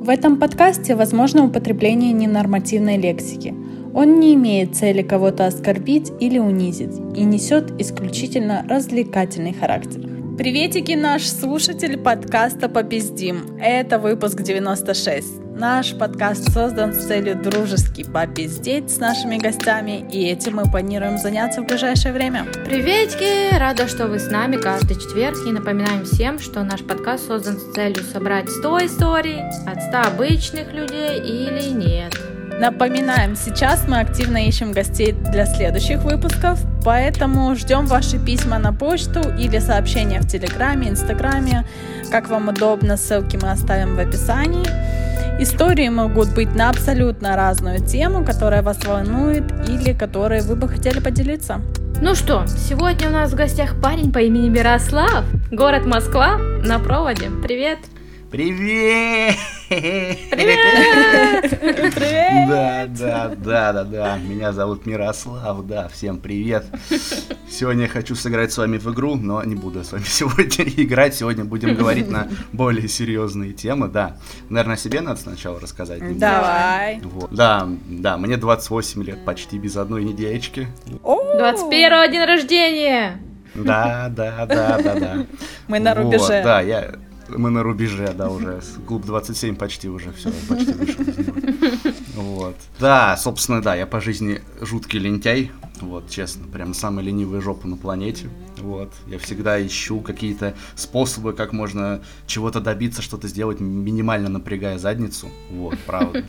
[0.00, 3.54] В этом подкасте возможно употребление ненормативной лексики.
[3.94, 10.15] Он не имеет цели кого-то оскорбить или унизить и несет исключительно развлекательный характер.
[10.36, 13.56] Приветики, наш слушатель подкаста «Попиздим».
[13.58, 15.40] Это выпуск 96.
[15.56, 21.62] Наш подкаст создан с целью дружески попиздеть с нашими гостями, и этим мы планируем заняться
[21.62, 22.44] в ближайшее время.
[22.66, 23.56] Приветики!
[23.58, 27.72] Рада, что вы с нами каждый четверг, и напоминаем всем, что наш подкаст создан с
[27.72, 32.12] целью собрать 100 историй от 100 обычных людей или нет.
[32.58, 39.20] Напоминаем, сейчас мы активно ищем гостей для следующих выпусков, поэтому ждем ваши письма на почту
[39.38, 41.66] или сообщения в Телеграме, Инстаграме.
[42.10, 44.66] Как вам удобно, ссылки мы оставим в описании.
[45.38, 50.98] Истории могут быть на абсолютно разную тему, которая вас волнует или которой вы бы хотели
[50.98, 51.60] поделиться.
[52.00, 57.28] Ну что, сегодня у нас в гостях парень по имени Мирослав, город Москва, на проводе.
[57.42, 57.78] Привет!
[58.36, 59.34] Привет!
[59.70, 60.28] Привет!
[61.94, 62.48] Привет!
[62.50, 64.18] Да, да, да, да, да.
[64.18, 66.66] Меня зовут Мирослав, да, всем привет.
[67.48, 71.14] Сегодня я хочу сыграть с вами в игру, но не буду с вами сегодня играть.
[71.14, 74.18] Сегодня будем говорить на более серьезные темы, да.
[74.50, 76.02] Наверное, о себе надо сначала рассказать.
[76.02, 76.20] немного.
[76.20, 77.00] Давай.
[77.04, 77.32] Вот.
[77.32, 80.68] Да, да, мне 28 лет, почти без одной недельки.
[81.02, 83.18] О, 21 день рождения!
[83.54, 85.26] Да, да, да, да, да.
[85.68, 86.42] Мы на Вот, рубеже.
[86.44, 86.96] да, я...
[87.28, 88.62] Мы на рубеже, да, уже.
[88.86, 91.34] Клуб 27 почти уже все, почти вышел из него.
[92.14, 92.56] Вот.
[92.78, 95.50] Да, собственно, да, я по жизни жуткий лентяй.
[95.80, 98.30] Вот, честно, прям самая ленивая жопа на планете.
[98.58, 98.92] Вот.
[99.06, 105.28] Я всегда ищу какие-то способы, как можно чего-то добиться, что-то сделать, минимально напрягая задницу.
[105.50, 106.24] Вот, правда.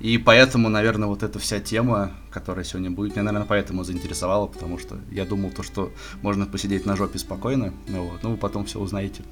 [0.00, 4.78] И поэтому, наверное, вот эта вся тема, которая сегодня будет, меня, наверное, поэтому заинтересовала, потому
[4.78, 8.64] что я думал то, что можно посидеть на жопе спокойно, ну вот, ну вы потом
[8.64, 9.22] все узнаете,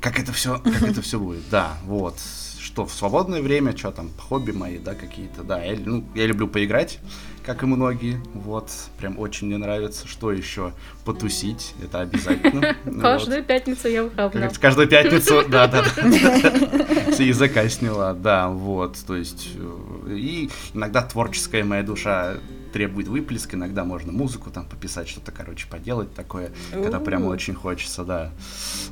[0.00, 1.42] как это все, как это все будет.
[1.50, 2.16] Да, вот.
[2.60, 6.48] Что в свободное время, что там, хобби мои, да, какие-то, да, я, ну, я люблю
[6.48, 6.98] поиграть,
[7.48, 10.74] как и многие, вот, прям очень мне нравится, что еще,
[11.06, 12.76] потусить, это обязательно.
[13.00, 14.06] Каждую пятницу я.
[14.10, 17.10] Как- Каждую пятницу, да, да, да.
[17.10, 18.98] С языка сняла, да, вот.
[19.06, 22.34] То есть, э, и иногда творческая моя душа
[22.74, 27.28] требует выплеск, иногда можно музыку там пописать, что-то, короче, поделать такое, когда прям У.
[27.28, 28.30] очень хочется, да.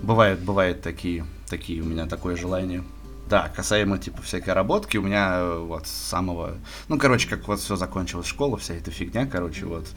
[0.02, 2.82] Бывают, бывают такие, такие у меня такое желание.
[3.28, 7.58] Да, касаемо типа всякой работки, у меня э, вот с самого, ну, короче, как вот
[7.58, 9.88] все закончилось, школа, вся эта фигня, короче, вот,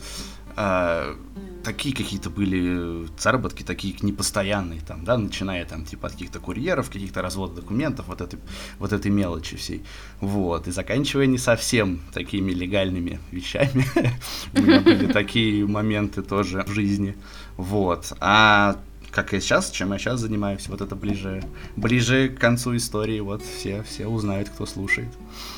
[0.56, 1.16] а,
[1.64, 7.22] такие какие-то были заработки, такие непостоянные, там, да, начиная там, типа, от каких-то курьеров, каких-то
[7.22, 8.40] разводов документов, вот этой,
[8.80, 9.84] вот этой мелочи всей,
[10.22, 13.86] вот, и заканчивая не совсем такими легальными вещами,
[14.56, 17.16] у меня были такие моменты тоже в жизни,
[17.58, 18.78] вот, а
[19.12, 21.44] как и сейчас, чем я сейчас занимаюсь, вот это ближе,
[21.76, 25.10] ближе к концу истории, вот все, все узнают, кто слушает.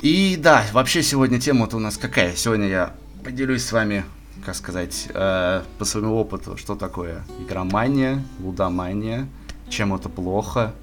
[0.02, 2.36] И да, вообще сегодня тема-то у нас какая?
[2.36, 4.06] Сегодня я поделюсь с вами,
[4.46, 9.28] как сказать, э, по своему опыту, что такое игромания, лудомания,
[9.70, 10.74] чем это плохо,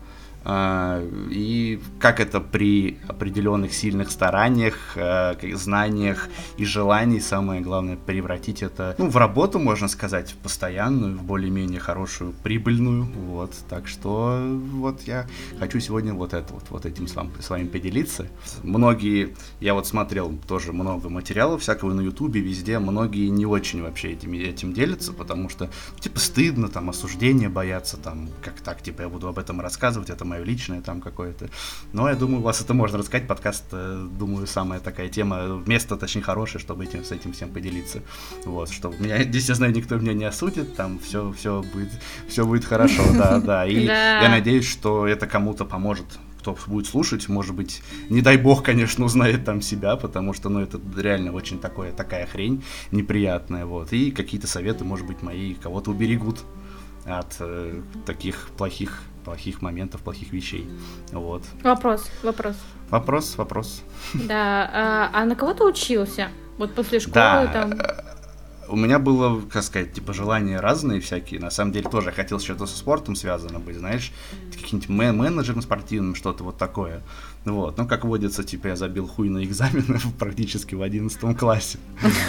[0.47, 8.95] и как это при определенных сильных стараниях, э, знаниях и желаний, самое главное, превратить это
[8.99, 13.05] ну, в работу, можно сказать, в постоянную, в более-менее хорошую, прибыльную.
[13.05, 13.53] Вот.
[13.69, 14.41] Так что
[14.73, 15.27] вот я
[15.59, 18.29] хочу сегодня вот это вот, вот этим с вами, с вами поделиться.
[18.63, 24.13] Многие, я вот смотрел тоже много материалов всякого на ютубе, везде, многие не очень вообще
[24.13, 29.09] этим, этим делятся, потому что, типа, стыдно, там, осуждения боятся, там, как так, типа, я
[29.09, 31.49] буду об этом рассказывать, это мое личное там какое-то.
[31.93, 35.97] Но я думаю, у вас это можно рассказать, подкаст, э, думаю, самая такая тема, место,
[35.97, 38.03] точнее, хорошее, чтобы этим, с этим всем поделиться.
[38.45, 41.91] Вот, что меня, здесь, я знаю, никто меня не осудит, там, все, все будет,
[42.29, 46.07] все будет хорошо, да, да, и я надеюсь, что это кому-то поможет
[46.39, 50.61] кто будет слушать, может быть, не дай бог, конечно, узнает там себя, потому что, ну,
[50.61, 52.63] это реально очень такое, такая хрень
[52.93, 53.93] неприятная, вот.
[53.93, 56.45] И какие-то советы, может быть, мои кого-то уберегут
[57.05, 60.67] от э, таких плохих, плохих моментов, плохих вещей,
[61.13, 61.43] вот.
[61.63, 62.57] Вопрос, вопрос.
[62.89, 63.83] Вопрос, вопрос.
[64.15, 66.29] Да, а, а на кого ты учился?
[66.57, 67.73] Вот после школы Да, там.
[67.73, 68.05] э,
[68.69, 71.41] у меня было, как сказать, типа желания разные всякие.
[71.41, 74.13] На самом деле тоже хотел что-то со спортом связано быть, знаешь,
[74.51, 77.03] каким-нибудь мен- менеджером спортивным, что-то вот такое.
[77.53, 81.79] Вот, ну, как водится, типа, я забил хуй на экзамены практически в 11 классе.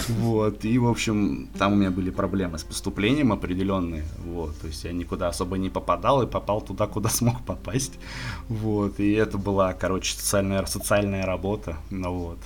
[0.08, 4.84] Вот, и, в общем, там у меня были проблемы с поступлением определенные, вот, то есть
[4.84, 7.98] я никуда особо не попадал и попал туда, куда смог попасть,
[8.48, 12.38] вот, и это была, короче, социальная, социальная работа, ну, вот.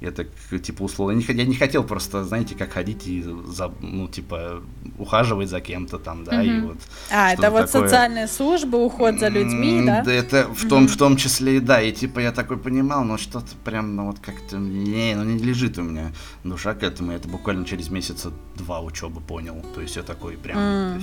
[0.00, 0.28] Я так,
[0.62, 4.62] типа, условно, не, я не хотел просто, знаете, как ходить и, за, ну, типа,
[4.98, 6.58] ухаживать за кем-то там, да, mm-hmm.
[6.58, 6.78] и вот...
[7.10, 7.88] А, это вот такое...
[7.88, 10.02] социальная служба, уход за людьми, да?
[10.02, 10.88] Да, это в том, mm-hmm.
[10.88, 14.20] в том числе и да, и типа я такой понимал, но что-то прям, ну, вот
[14.20, 16.12] как-то, не, ну, не лежит у меня
[16.44, 20.58] душа к этому, это буквально через месяца два учебы понял, то есть я такой прям...
[20.58, 21.02] Mm.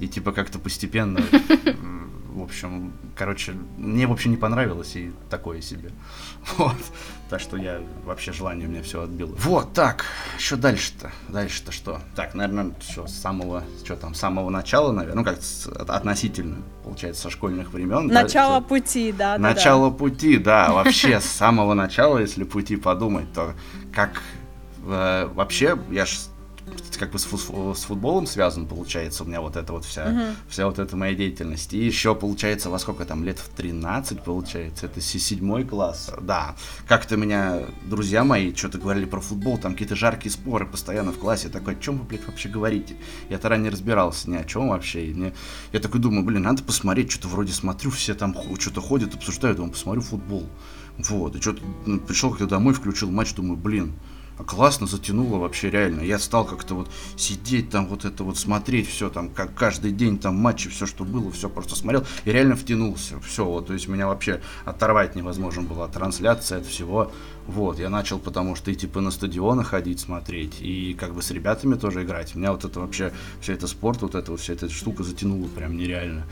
[0.00, 1.20] И типа как-то постепенно
[2.34, 5.90] в общем, короче, мне, в общем, не понравилось и такое себе.
[6.56, 6.76] Вот.
[7.30, 9.34] Так что я вообще желание у меня все отбило.
[9.38, 10.04] Вот, так,
[10.38, 11.10] что дальше-то?
[11.28, 12.00] Дальше-то что?
[12.14, 15.38] Так, наверное, что, с самого, что там, с самого начала, наверное, ну, как
[15.88, 18.08] относительно, получается, со школьных времен.
[18.08, 19.96] Начало да, пути, да, Начало да.
[19.96, 23.54] пути, да, вообще с самого начала, если пути подумать, то
[23.94, 24.22] как
[24.84, 26.18] э, вообще, я ж
[26.98, 30.34] как бы с, с футболом связан, получается, у меня вот эта вот вся, uh-huh.
[30.48, 31.72] вся вот эта моя деятельность.
[31.74, 36.12] И еще, получается, во сколько там, лет в 13, получается, это седьмой класс.
[36.20, 36.54] Да,
[36.86, 41.48] как-то меня друзья мои что-то говорили про футбол, там какие-то жаркие споры постоянно в классе.
[41.48, 42.96] Я такой, о чем вы, блядь, вообще говорите?
[43.28, 45.06] Я тогда не разбирался ни о чем вообще.
[45.06, 45.32] И мне...
[45.72, 49.72] Я такой думаю, блин, надо посмотреть, что-то вроде смотрю, все там что-то ходят, обсуждают, думаю,
[49.72, 50.48] посмотрю футбол.
[50.98, 53.94] Вот, и что-то ну, пришел как-то домой, включил матч, думаю, блин,
[54.38, 56.02] а классно затянуло вообще реально.
[56.02, 60.18] Я стал как-то вот сидеть там, вот это вот смотреть все там, как каждый день
[60.18, 63.20] там матчи, все, что было, все просто смотрел и реально втянулся.
[63.20, 67.12] Все, вот, то есть меня вообще оторвать невозможно было от трансляции, от всего.
[67.46, 71.30] Вот, я начал, потому что и типа на стадионы ходить, смотреть, и как бы с
[71.30, 72.34] ребятами тоже играть.
[72.34, 75.76] Меня вот это вообще, все это спорт, вот это вот вся эта штука затянула прям
[75.76, 76.24] нереально.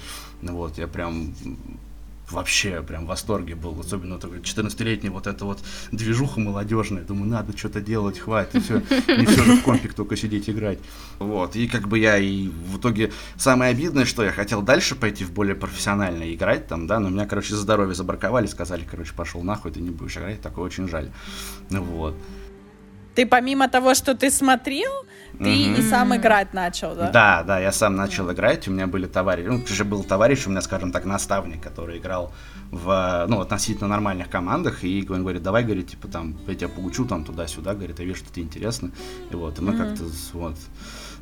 [0.43, 1.35] Вот, я прям
[2.33, 5.61] вообще прям в восторге был, особенно такой 14-летний вот эта вот
[5.93, 10.49] движуха молодежная, думаю, надо что-то делать, хватит, все, не все же в компик только сидеть
[10.49, 10.79] играть.
[11.19, 15.25] Вот, и как бы я и в итоге самое обидное, что я хотел дальше пойти
[15.25, 19.43] в более профессионально играть там, да, но меня, короче, за здоровье забраковали, сказали, короче, пошел
[19.43, 21.11] нахуй, ты не будешь играть, такое очень жаль.
[21.71, 22.15] Вот.
[23.15, 24.91] Ты помимо того, что ты смотрел,
[25.41, 25.79] ты mm-hmm.
[25.79, 27.11] и сам играть начал, да?
[27.11, 28.69] Да, да, я сам начал играть.
[28.69, 32.33] У меня были товарищи, ну, уже был товарищ, у меня, скажем так, наставник, который играл
[32.71, 37.07] в, ну, относительно нормальных командах, и он говорит, давай, говорит, типа, там, я тебя поучу,
[37.07, 38.91] там, туда-сюда, говорит, я вижу, что тебе интересно,
[39.31, 39.79] и вот, и мы mm-hmm.
[39.79, 40.05] как-то,
[40.35, 40.57] вот,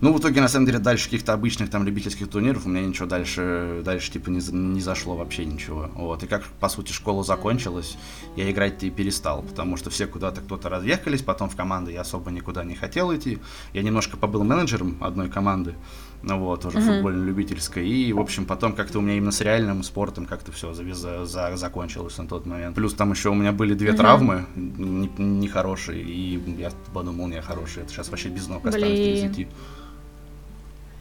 [0.00, 3.06] ну, в итоге, на самом деле, дальше каких-то обычных там любительских турниров у меня ничего
[3.06, 5.90] дальше, дальше типа, не, не зашло вообще ничего.
[5.94, 6.22] Вот.
[6.22, 7.96] И как, по сути, школа закончилась,
[8.36, 12.30] я играть-то и перестал, потому что все куда-то кто-то разъехались, потом в команды я особо
[12.30, 13.38] никуда не хотел идти.
[13.72, 15.74] Я немножко побыл менеджером одной команды,
[16.22, 16.96] ну вот, уже uh-huh.
[16.96, 17.88] футбольно-любительской.
[17.88, 21.56] И, в общем, потом как-то у меня именно с реальным спортом как-то все за, за,
[21.56, 22.74] закончилось на тот момент.
[22.74, 23.96] Плюс там еще у меня были две uh-huh.
[23.96, 27.84] травмы нехорошие, не и я подумал, не хорошие.
[27.84, 29.48] Это сейчас вообще без ног останусь идти.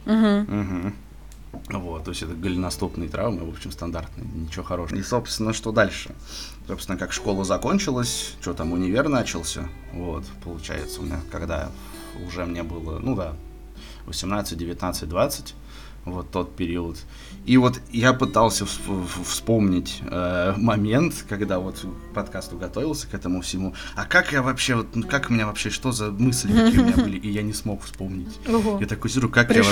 [0.08, 0.60] Угу.
[0.60, 0.92] Угу.
[1.78, 4.98] Вот, то есть это голеностопные травмы, в общем, стандартные, ничего хорошего.
[4.98, 6.14] И, собственно, что дальше?
[6.66, 11.70] Собственно, как школа закончилась, что там, универ начался, вот, получается, у меня, когда
[12.26, 13.34] уже мне было, ну да,
[14.06, 15.54] 18, 19, 20,
[16.12, 16.98] вот тот период.
[17.48, 18.66] И вот я пытался
[19.24, 23.74] вспомнить э, момент, когда вот к подкасту готовился к этому всему.
[23.96, 26.84] А как я вообще, вот, ну, как у меня вообще, что за мысли какие у
[26.84, 28.38] меня были, и я не смог вспомнить.
[28.46, 28.78] Ого.
[28.80, 29.62] Я такой сижу, как я,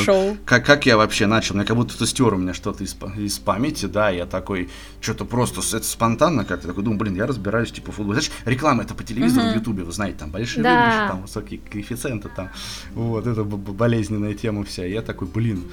[0.46, 1.54] как, как я вообще начал?
[1.54, 4.70] Мне как будто стер у меня что-то из, из памяти, да, я такой,
[5.02, 8.20] что-то просто, это спонтанно как-то, такой, думаю, блин, я разбираюсь, типа, в футболе.
[8.20, 10.82] Знаешь, реклама это по телевизору, в Ютубе, вы знаете, там большие да.
[10.82, 12.48] выигрыши, там высокие коэффициенты, там,
[12.94, 14.86] вот, это болезненная тема вся.
[14.86, 15.64] Я такой, блин,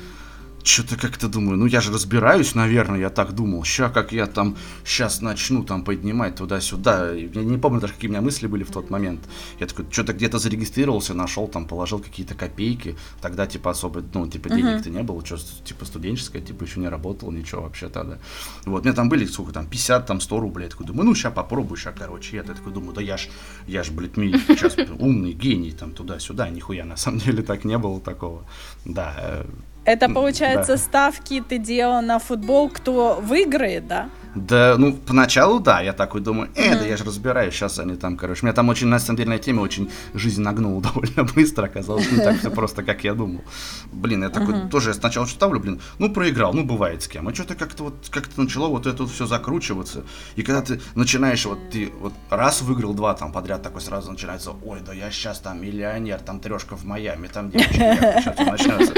[0.63, 3.63] что-то как-то думаю, ну я же разбираюсь, наверное, я так думал.
[3.63, 4.55] Ща как я там
[4.85, 7.11] сейчас начну там поднимать туда-сюда.
[7.11, 9.21] Я не помню даже, какие у меня мысли были в тот момент.
[9.59, 12.95] Я такой, что-то где-то зарегистрировался, нашел там, положил какие-то копейки.
[13.21, 17.31] Тогда типа особо, ну, типа денег-то не было, что типа студенческое, типа еще не работал,
[17.31, 18.19] ничего вообще тогда.
[18.65, 20.65] Вот, у меня там были, сколько там, 50, там, 100 рублей.
[20.65, 22.37] Я такой думаю, ну, сейчас попробую, сейчас, короче.
[22.37, 23.27] Я такой думаю, да я ж,
[23.67, 26.49] я ж, блядь, сейчас умный гений, там, туда-сюда.
[26.49, 28.45] Нихуя, на самом деле так не было такого.
[28.85, 29.45] Да, э,
[29.85, 30.77] это, получается, да.
[30.77, 34.09] ставки ты делал на футбол, кто выиграет, да?
[34.35, 38.17] Да, ну, поначалу, да, я такой думаю, э, да я же разбираюсь, сейчас они там,
[38.17, 42.11] короче, меня там очень, на самом деле, на теме очень жизнь нагнула довольно быстро, оказалось
[42.11, 43.43] не так все просто, как я думал.
[43.91, 47.55] Блин, я такой, тоже сначала ставлю, блин, ну, проиграл, ну, бывает с кем, а что-то
[47.55, 50.03] как-то вот, как-то начало вот это вот все закручиваться,
[50.35, 54.51] и когда ты начинаешь, вот ты вот раз выиграл два там подряд, такой сразу начинается,
[54.63, 58.93] ой, да я сейчас там миллионер, там трешка в Майами, там девочки, начнется.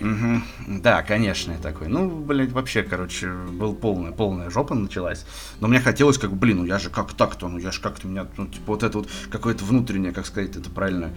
[0.68, 5.24] Да, конечно, я такой, ну, блядь, вообще, короче, был полная, полная жопа, жопа началась.
[5.60, 8.26] Но мне хотелось, как, блин, ну я же как так-то, ну я же как-то, меня,
[8.36, 11.10] ну, типа, вот это вот какое-то внутреннее, как сказать, это правильно,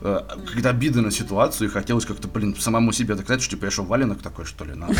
[0.00, 0.20] э,
[0.52, 3.84] когда обиды на ситуацию, и хотелось как-то, блин, самому себе доказать, что, типа, я что,
[3.84, 4.94] валенок такой, что ли, надо?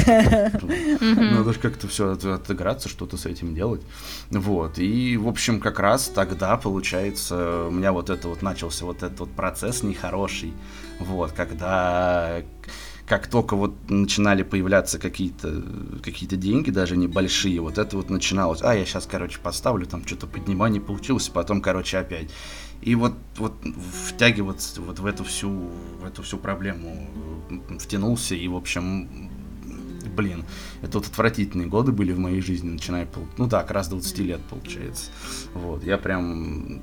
[1.00, 3.82] Надо же как-то все отыграться, что-то с этим делать.
[4.30, 9.02] Вот, и, в общем, как раз тогда, получается, у меня вот это вот начался вот
[9.02, 10.52] этот вот процесс нехороший,
[10.98, 12.42] вот, когда
[13.10, 15.64] как только вот начинали появляться какие-то
[16.00, 18.62] какие деньги, даже небольшие, вот это вот начиналось.
[18.62, 22.30] А, я сейчас, короче, поставлю, там что-то поднимаю, не получилось, потом, короче, опять.
[22.82, 23.54] И вот, вот
[24.06, 25.50] втягиваться вот в эту всю,
[26.00, 27.04] в эту всю проблему
[27.80, 29.08] втянулся, и, в общем,
[30.14, 30.44] блин,
[30.80, 34.40] это вот отвратительные годы были в моей жизни, начиная, ну да, как раз 20 лет,
[34.48, 35.10] получается.
[35.54, 36.80] Вот, я прям,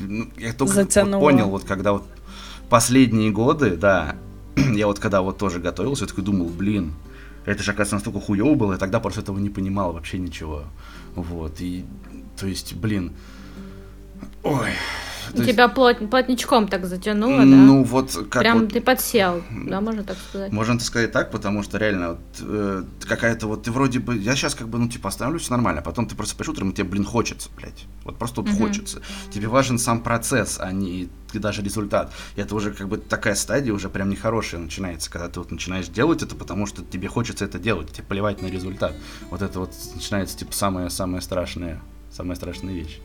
[0.00, 2.04] ну, я только вот понял, вот когда вот
[2.68, 4.16] последние годы, да,
[4.74, 6.94] я вот когда вот тоже готовился, я такой думал, блин,
[7.44, 10.64] это же, оказывается, настолько хуево было, я тогда просто этого не понимал вообще ничего.
[11.14, 11.84] Вот, и,
[12.38, 13.12] то есть, блин,
[14.42, 14.70] ой,
[15.34, 15.74] то Тебя есть...
[15.74, 16.10] плот...
[16.10, 17.44] плотничком так затянуло, да?
[17.44, 18.72] Ну вот как Прям вот...
[18.72, 20.52] ты подсел, да, можно так сказать?
[20.52, 24.34] Можно так сказать так, потому что реально вот, э, какая-то вот ты вроде бы, я
[24.36, 27.04] сейчас как бы, ну типа остановлюсь нормально, а потом ты просто утром и тебе, блин,
[27.04, 28.58] хочется, блядь, вот просто вот угу.
[28.58, 29.02] хочется.
[29.30, 32.12] Тебе важен сам процесс, а не даже результат.
[32.36, 35.88] И это уже как бы такая стадия уже прям нехорошая начинается, когда ты вот начинаешь
[35.88, 38.94] делать это, потому что тебе хочется это делать, тебе плевать на результат.
[39.30, 43.00] Вот это вот начинается типа самая-самая страшная, самая страшная вещь.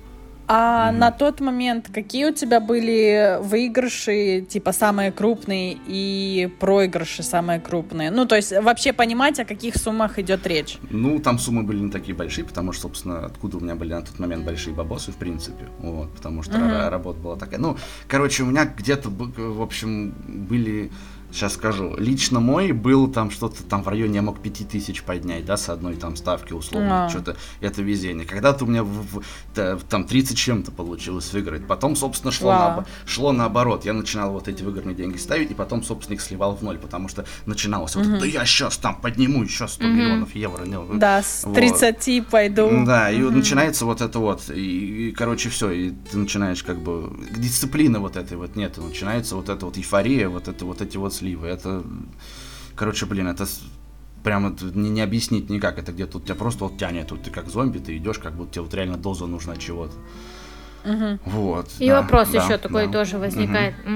[0.48, 0.98] А mm-hmm.
[0.98, 8.12] на тот момент какие у тебя были выигрыши, типа самые крупные, и проигрыши самые крупные?
[8.12, 10.78] Ну, то есть вообще понимать, о каких суммах идет речь?
[10.90, 14.02] Ну, там суммы были не такие большие, потому что, собственно, откуда у меня были на
[14.02, 15.66] тот момент большие бабосы, в принципе.
[15.80, 16.90] Вот, потому что mm-hmm.
[16.90, 17.60] работа была такая.
[17.60, 20.92] Ну, короче, у меня где-то, в общем, были
[21.36, 25.58] сейчас скажу, лично мой был там что-то там в районе, я мог 5000 поднять, да,
[25.58, 27.10] с одной там ставки условно, а.
[27.10, 28.26] что-то, это везение.
[28.26, 29.22] Когда-то у меня в,
[29.54, 34.48] в, там 30 чем-то получилось выиграть, потом, собственно, шло, на, шло наоборот, я начинал вот
[34.48, 38.08] эти выигранные деньги ставить, и потом, собственно, их сливал в ноль, потому что начиналось вот,
[38.20, 40.66] да я сейчас там подниму еще 100 миллионов евро.
[40.94, 41.56] Да, с вот.
[41.56, 42.70] 30 пойду.
[42.86, 47.12] Да, и начинается вот это вот, и, и, короче, все, и ты начинаешь как бы,
[47.36, 51.14] дисциплины вот этой вот нет, начинается вот эта вот эйфория, вот это вот эти вот
[51.26, 51.48] сливы.
[51.48, 51.84] Это,
[52.76, 53.46] короче, блин, это
[54.24, 55.80] прямо не, не объяснить никак.
[55.80, 57.08] Это где-то тебя просто вот тянет.
[57.08, 59.96] Тут ты как зомби, ты идешь, как будто тебе вот реально доза нужна чего-то.
[60.86, 61.20] Угу.
[61.26, 61.72] Вот.
[61.80, 62.94] И да, вопрос да, еще такой да.
[62.94, 63.76] тоже возникает.
[63.80, 63.92] Угу.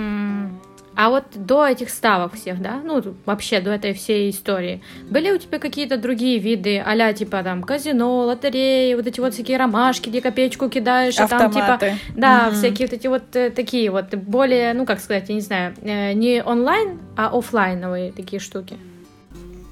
[1.01, 5.38] А вот до этих ставок всех, да, ну вообще до этой всей истории, были у
[5.38, 10.20] тебя какие-то другие виды, а типа там казино, лотереи, вот эти вот всякие ромашки, где
[10.20, 11.60] копеечку кидаешь, Автоматы.
[11.60, 12.58] а там типа, да, угу.
[12.58, 16.12] всякие вот эти вот э, такие вот более, ну как сказать, я не знаю, э,
[16.12, 18.75] не онлайн, а офлайновые такие штуки.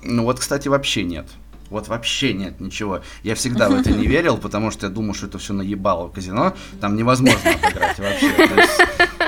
[0.04, 1.26] Ну вот, кстати, вообще нет.
[1.70, 3.02] Вот вообще нет ничего.
[3.24, 6.12] Я всегда в это не верил, потому что я думал, что это все наебало в
[6.14, 6.54] казино.
[6.80, 8.28] Там невозможно отыграть вообще.
[8.28, 8.82] Есть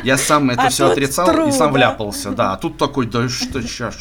[0.04, 1.50] я сам это а все отрицал трудно.
[1.50, 2.32] и сам вляпался.
[2.32, 3.96] Да, а тут такой, да что сейчас...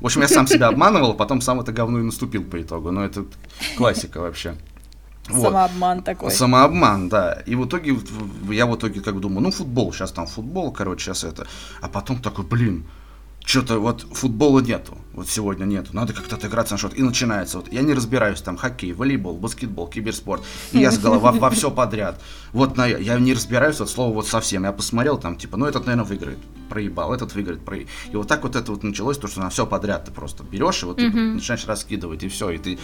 [0.00, 2.90] В общем, я сам себя обманывал, потом сам это говно и наступил по итогу.
[2.90, 3.24] Но это
[3.76, 4.56] классика вообще.
[5.28, 5.44] Вот.
[5.44, 6.30] Самообман такой.
[6.30, 7.42] Самообман, да.
[7.46, 7.96] И в итоге
[8.50, 11.46] я в итоге как думаю, ну футбол, сейчас там футбол, короче, сейчас это.
[11.80, 12.84] А потом такой, блин,
[13.46, 16.96] что-то вот футбола нету, вот сегодня нету, надо как-то отыграться на что-то.
[16.96, 21.20] И начинается вот, я не разбираюсь там, хоккей, волейбол, баскетбол, киберспорт, и я с головы
[21.20, 22.20] во, во все подряд.
[22.52, 25.86] Вот на, я не разбираюсь от слова вот совсем, я посмотрел там, типа, ну этот,
[25.86, 26.38] наверное, выиграет,
[26.68, 27.88] проебал, этот выиграет, проебал.
[28.10, 30.82] И вот так вот это вот началось, то, что на все подряд ты просто берешь
[30.82, 32.78] и вот ты начинаешь раскидывать, и все, и ты,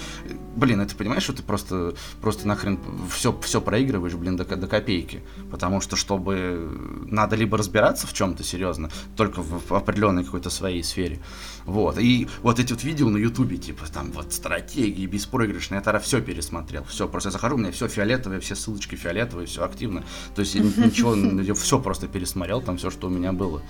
[0.54, 2.78] блин, это понимаешь, что ты просто, просто нахрен
[3.10, 5.22] все, все проигрываешь, блин, до, до копейки.
[5.50, 6.70] Потому что, чтобы
[7.10, 11.20] надо либо разбираться в чем-то серьезно, только в, в определенной какой-то своей сфере.
[11.64, 11.98] Вот.
[11.98, 16.20] И вот эти вот видео на Ютубе, типа там вот стратегии беспроигрышные, я тогда все
[16.20, 16.84] пересмотрел.
[16.84, 20.04] Все, просто я захожу, у меня все фиолетовое, все ссылочки фиолетовые, все активно.
[20.34, 23.62] То есть я ничего, я все просто пересмотрел, там все, что у меня было.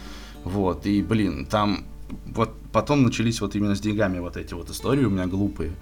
[0.44, 0.86] Вот.
[0.86, 1.84] И, блин, там
[2.26, 5.72] вот потом начались вот именно с деньгами вот эти вот истории у меня глупые.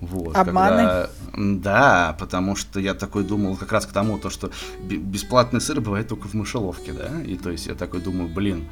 [0.00, 0.76] Вот, Обманы?
[0.76, 1.10] Когда...
[1.36, 4.50] Да, потому что я такой думал как раз к тому, то, что
[4.82, 8.66] бесплатный сыр бывает только в мышеловке, да, и то есть я такой думаю, блин,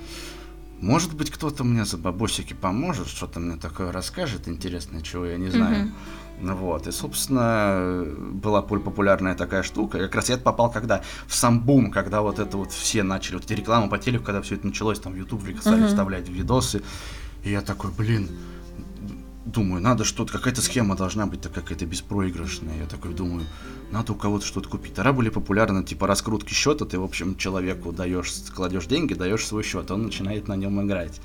[0.81, 5.51] может быть, кто-то мне за бабосики поможет, что-то мне такое расскажет интересное, чего я не
[5.51, 5.87] знаю.
[6.41, 6.55] Mm-hmm.
[6.55, 9.99] Вот, и, собственно, была популярная такая штука.
[9.99, 11.03] Как раз я попал когда?
[11.27, 14.43] В сам бум, когда вот это вот все начали, вот эти рекламы по телеку, когда
[14.43, 15.89] все это началось, там в YouTube стали mm-hmm.
[15.89, 16.83] вставлять видосы.
[17.45, 18.29] И я такой, блин,
[19.45, 22.79] думаю, надо что-то, какая-то схема должна быть такая какая-то беспроигрышная.
[22.79, 23.45] Я такой думаю,
[23.91, 24.95] надо у кого-то что-то купить.
[24.95, 29.63] Тогда были популярны типа раскрутки счета, ты, в общем, человеку даешь, кладешь деньги, даешь свой
[29.63, 31.21] счет, он начинает на нем играть.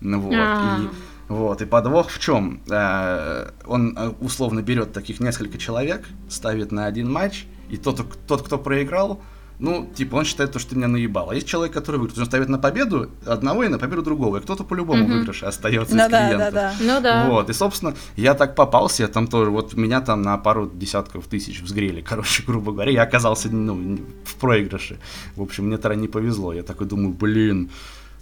[0.00, 0.34] Ну вот.
[0.34, 0.84] А-а-а.
[0.84, 0.88] И
[1.28, 2.60] Вот, и подвох в чем?
[2.68, 8.42] Э, он э, условно берет таких несколько человек, ставит на один матч, и тот, тот
[8.42, 9.20] кто проиграл,
[9.58, 11.30] ну, типа, он считает то, что ты меня наебал.
[11.30, 12.18] А есть человек, который выиграет.
[12.18, 14.36] Он ставит на победу одного и на победу другого.
[14.36, 15.18] И кто-то по-любому mm-hmm.
[15.18, 16.54] выигрыше остается ну, из да, клиентов.
[16.54, 16.94] Да, да.
[16.94, 17.28] Ну да.
[17.28, 17.48] Вот.
[17.48, 21.62] И, собственно, я так попался, я там тоже, вот меня там на пару десятков тысяч
[21.62, 22.92] взгрели, короче, грубо говоря.
[22.92, 24.98] Я оказался, ну, в проигрыше.
[25.36, 26.52] В общем, мне тогда не повезло.
[26.52, 27.70] Я такой думаю, блин,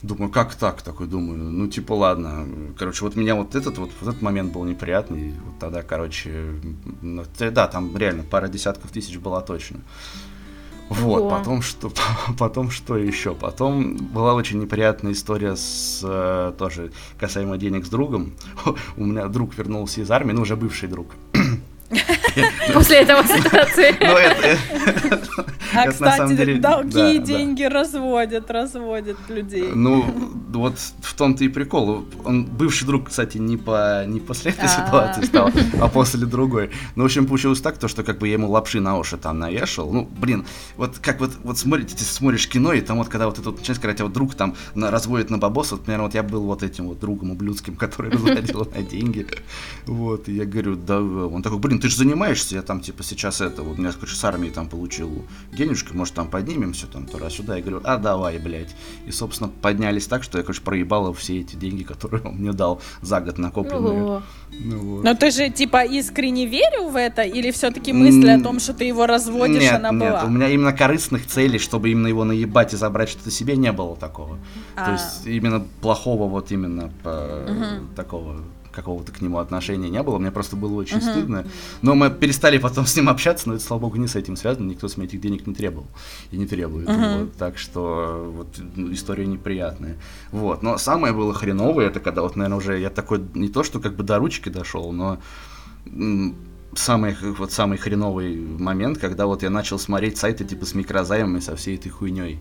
[0.05, 0.83] Думаю, как так?
[0.83, 2.47] Такой думаю, ну типа ладно.
[2.79, 5.33] Короче, вот меня вот этот вот, вот этот момент был неприятный.
[5.47, 6.57] Вот тогда, короче,
[7.39, 9.81] да, там реально пара десятков тысяч была точно.
[10.91, 11.31] Вот, О.
[11.31, 11.91] потом что,
[12.39, 13.35] потом что еще?
[13.35, 18.33] Потом была очень неприятная история с э, тоже касаемо денег с другом.
[18.97, 21.09] У меня друг вернулся из армии, ну уже бывший друг.
[22.75, 23.95] После этого ситуации.
[24.01, 29.71] Ну, а, кстати, долги и деньги разводят, разводят людей.
[29.75, 30.05] Ну,
[30.53, 32.05] вот в том-то и прикол.
[32.25, 36.71] Он бывший друг, кстати, не, по, не после этой ситуации стал, а после другой.
[36.97, 39.39] Ну, в общем, получилось так, то, что как бы я ему лапши на уши там
[39.39, 39.91] навешал.
[39.91, 40.47] Ну, блин,
[40.77, 43.81] вот как вот, вот смотрите, ты смотришь кино, и там вот когда вот этот, начинается
[43.81, 46.89] сказать, вот друг там на, разводит на бабос, вот, наверное, вот я был вот этим
[46.89, 49.27] вот другом ублюдским, который разводил на деньги.
[49.87, 53.43] Вот, и я говорю, да, он такой, блин, ты же занимаешься, я там, типа, сейчас
[53.43, 57.57] это, вот, я, короче, с армии там получил денежки, может, там поднимемся, там, туда-сюда.
[57.57, 58.75] Я говорю, а давай, блядь.
[59.05, 62.81] И, собственно, поднялись так, что я, короче, проебала все эти деньги, которые он мне дал
[63.03, 64.23] за год накопленные.
[64.51, 65.05] Ну, вот.
[65.05, 67.21] Но ты же, типа, искренне верил в это?
[67.21, 70.25] Или все-таки мысли о том, что ты его разводишь, нет, она нет, была?
[70.25, 73.95] у меня именно корыстных целей, чтобы именно его наебать и забрать что-то себе, не было
[73.95, 74.39] такого.
[74.75, 74.87] А.
[74.87, 77.95] То есть, именно плохого вот именно по, угу.
[77.95, 78.41] такого
[78.75, 81.13] какого-то к нему отношения не было, мне просто было очень uh-huh.
[81.13, 81.47] стыдно.
[81.83, 84.67] Но мы перестали потом с ним общаться, но это, слава богу, не с этим связано,
[84.67, 85.87] никто с меня этих денег не требовал
[86.31, 86.89] и не требует.
[86.89, 87.21] Uh-huh.
[87.21, 89.97] Вот, так что вот ну, история неприятная.
[90.33, 90.63] Вот.
[90.63, 93.95] Но самое было хреновое, это когда вот, наверное, уже я такой, не то, что как
[93.95, 95.19] бы до ручки дошел, но
[96.75, 101.57] самый, вот самый хреновый момент, когда вот я начал смотреть сайты типа с микрозаймами со
[101.57, 102.41] всей этой хуйней.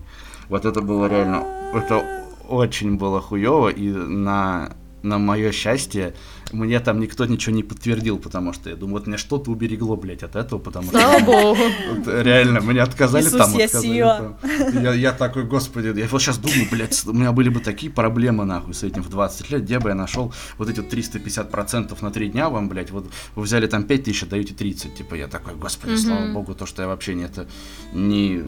[0.50, 2.04] Вот это было реально, это
[2.48, 4.74] очень было хуево, и на
[5.04, 6.14] на мое счастье,
[6.54, 10.24] мне там никто ничего не подтвердил, потому что я думаю, вот мне что-то уберегло, блядь,
[10.24, 11.26] от этого, потому Слава что...
[11.26, 11.58] Богу!
[12.22, 14.98] реально, мне отказали там, я отказали.
[14.98, 18.74] Я, такой, господи, я вот сейчас думаю, блядь, у меня были бы такие проблемы, нахуй,
[18.74, 22.30] с этим в 20 лет, где бы я нашел вот эти вот 350% на 3
[22.30, 25.96] дня вам, блядь, вот вы взяли там 5 тысяч, даете 30, типа, я такой, господи,
[25.96, 27.48] слава богу, то, что я вообще не это,
[27.94, 28.44] не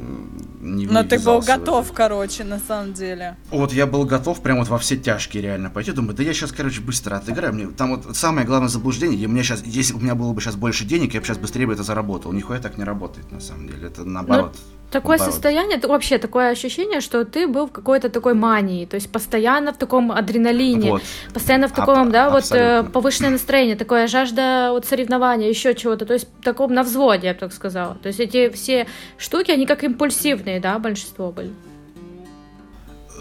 [0.62, 3.38] Но ты был готов, короче, на самом деле.
[3.50, 6.51] Вот я был готов прям вот во все тяжкие реально пойти, думаю, да я сейчас,
[6.51, 9.20] короче, быстро отыграю, мне там вот самое главное заблуждение.
[9.20, 11.68] И мне сейчас, если у меня было бы сейчас больше денег, я бы сейчас быстрее
[11.68, 12.34] бы это заработал.
[12.34, 13.88] Нихуя так не работает, на самом деле.
[13.88, 14.53] Это наоборот.
[14.53, 15.34] Ну, такое наоборот.
[15.34, 19.77] состояние, вообще такое ощущение, что ты был в какой-то такой мании, то есть постоянно в
[19.77, 21.01] таком адреналине, вот.
[21.34, 26.05] постоянно в таком, Аб- да, вот э, повышенное настроение, такое жажда вот соревнования, еще чего-то,
[26.05, 27.96] то есть в таком на взводе, я бы так сказала.
[27.96, 31.51] То есть эти все штуки, они как импульсивные, да, большинство были.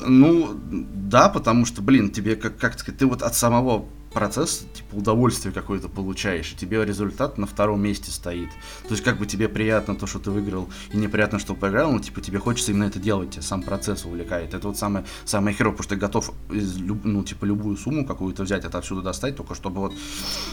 [0.07, 4.95] Ну, да, потому что, блин, тебе, как, как сказать, ты вот от самого процесс, типа,
[4.95, 8.49] удовольствие какое-то получаешь, и тебе результат на втором месте стоит.
[8.85, 11.99] То есть, как бы тебе приятно то, что ты выиграл, и неприятно, что проиграл, но,
[11.99, 14.55] типа, тебе хочется именно это делать, тебя сам процесс увлекает.
[14.55, 18.45] Это вот самое, самое херово, потому что ты готов, из, ну, типа, любую сумму какую-то
[18.45, 19.95] взять, это отсюда достать, только чтобы вот,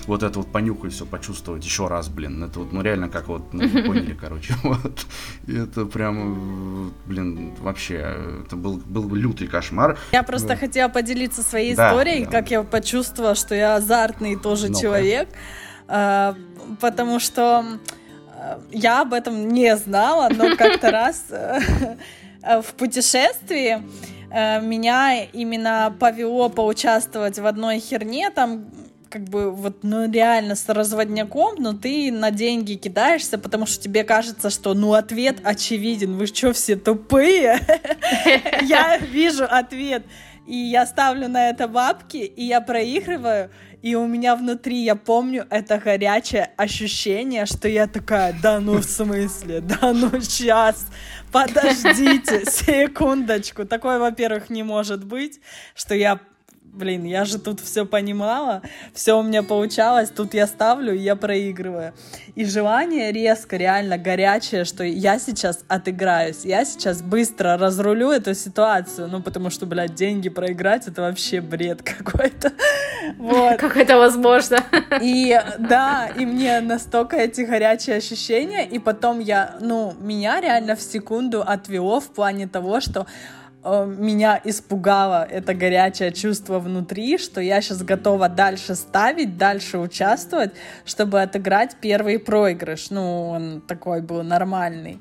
[0.08, 2.44] вот это вот понюхать все, почувствовать еще раз, блин.
[2.44, 5.06] Это вот, ну, реально, как вот, ну, вы поняли, короче, вот.
[5.46, 9.98] И это прям, блин, вообще, это был, был лютый кошмар.
[10.12, 12.32] Я просто хотела поделиться своей да, историей, да.
[12.32, 15.28] как я почувствовала, что что я азартный тоже ну человек,
[15.90, 16.34] э,
[16.80, 17.66] потому что
[18.34, 21.60] э, я об этом не знала, но как-то раз э,
[22.62, 23.84] в путешествии
[24.32, 28.72] меня именно повело поучаствовать в одной херне, там
[29.10, 34.06] как бы вот, ну, реально с разводняком, но ты на деньги кидаешься, потому что тебе
[34.06, 36.16] кажется, что, ну, ответ очевиден.
[36.16, 37.60] Вы что, все тупые?
[38.62, 40.04] Я вижу ответ
[40.48, 43.50] и я ставлю на это бабки, и я проигрываю,
[43.82, 48.84] и у меня внутри, я помню, это горячее ощущение, что я такая, да ну в
[48.84, 50.88] смысле, да ну сейчас,
[51.32, 53.66] подождите, секундочку.
[53.66, 55.40] Такое, во-первых, не может быть,
[55.74, 56.20] что я
[56.74, 58.62] блин, я же тут все понимала,
[58.94, 61.94] все у меня получалось, тут я ставлю, и я проигрываю.
[62.36, 69.08] И желание резко, реально горячее, что я сейчас отыграюсь, я сейчас быстро разрулю эту ситуацию,
[69.10, 72.54] ну, потому что, блядь, деньги проиграть, это вообще бред какой-то.
[73.18, 73.60] Вот.
[73.60, 74.64] Как это возможно?
[75.02, 80.82] И да, и мне настолько эти горячие ощущения, и потом я, ну, меня реально в
[80.82, 83.08] секунду отвело в плане того, что
[83.64, 90.52] меня испугало это горячее чувство внутри, что я сейчас готова дальше ставить, дальше участвовать,
[90.86, 92.90] чтобы отыграть первый проигрыш.
[92.90, 95.00] Ну, он такой был нормальный.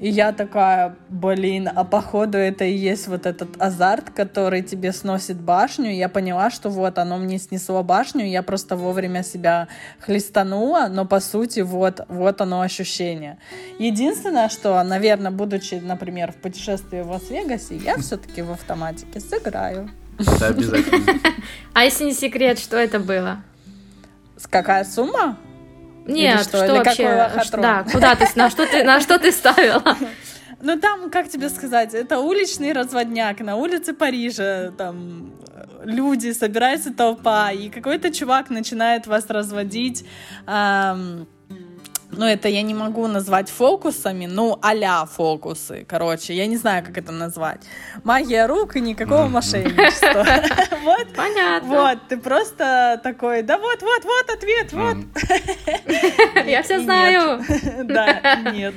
[0.00, 5.40] И я такая, блин, а походу это и есть вот этот азарт, который тебе сносит
[5.40, 5.90] башню.
[5.90, 9.68] Я поняла, что вот оно мне снесло башню, я просто вовремя себя
[10.00, 13.38] хлестанула, но по сути вот, вот оно ощущение.
[13.78, 19.90] Единственное, что, наверное, будучи, например, в путешествии в Лас-Вегасе, я все-таки в автоматике сыграю.
[20.18, 21.20] Это обязательно.
[21.74, 23.42] А если не секрет, что это было?
[24.50, 25.38] Какая сумма?
[26.06, 27.28] Нет, что, что, или вообще?
[27.34, 27.60] какой?
[27.62, 29.96] Да, куда ты, на что ты, на что ты ставила?
[30.62, 35.34] Ну там, как тебе сказать, это уличный разводняк на улице Парижа, там
[35.84, 40.04] люди, собирается толпа, и какой-то чувак начинает вас разводить.
[40.46, 41.28] эм,
[42.16, 46.98] ну, это я не могу назвать фокусами, ну, а фокусы, короче, я не знаю, как
[46.98, 47.60] это назвать.
[48.04, 50.26] Магия рук и никакого мошенничества.
[50.86, 51.68] Вот, Понятно.
[51.68, 54.96] вот, ты просто такой, да вот, вот, вот ответ, вот.
[56.46, 57.42] Я все знаю.
[57.84, 58.74] Да, нет.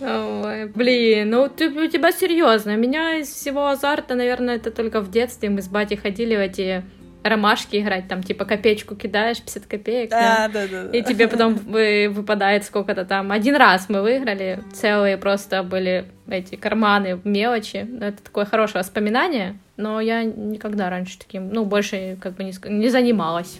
[0.00, 2.74] Ой, блин, ну ты, у тебя серьезно.
[2.74, 6.40] У меня из всего азарта, наверное, это только в детстве мы с батей ходили в
[6.40, 6.82] эти
[7.24, 10.48] ромашки играть, там типа копеечку кидаешь, 50 копеек, да.
[10.48, 10.98] Да, да, да.
[10.98, 13.32] И тебе потом вы- выпадает сколько-то там.
[13.32, 17.86] Один раз мы выиграли, целые просто были эти карманы, мелочи.
[17.88, 22.52] Ну, Это такое хорошее воспоминание, но я никогда раньше таким, ну, больше как бы не,
[22.68, 23.58] не занималась.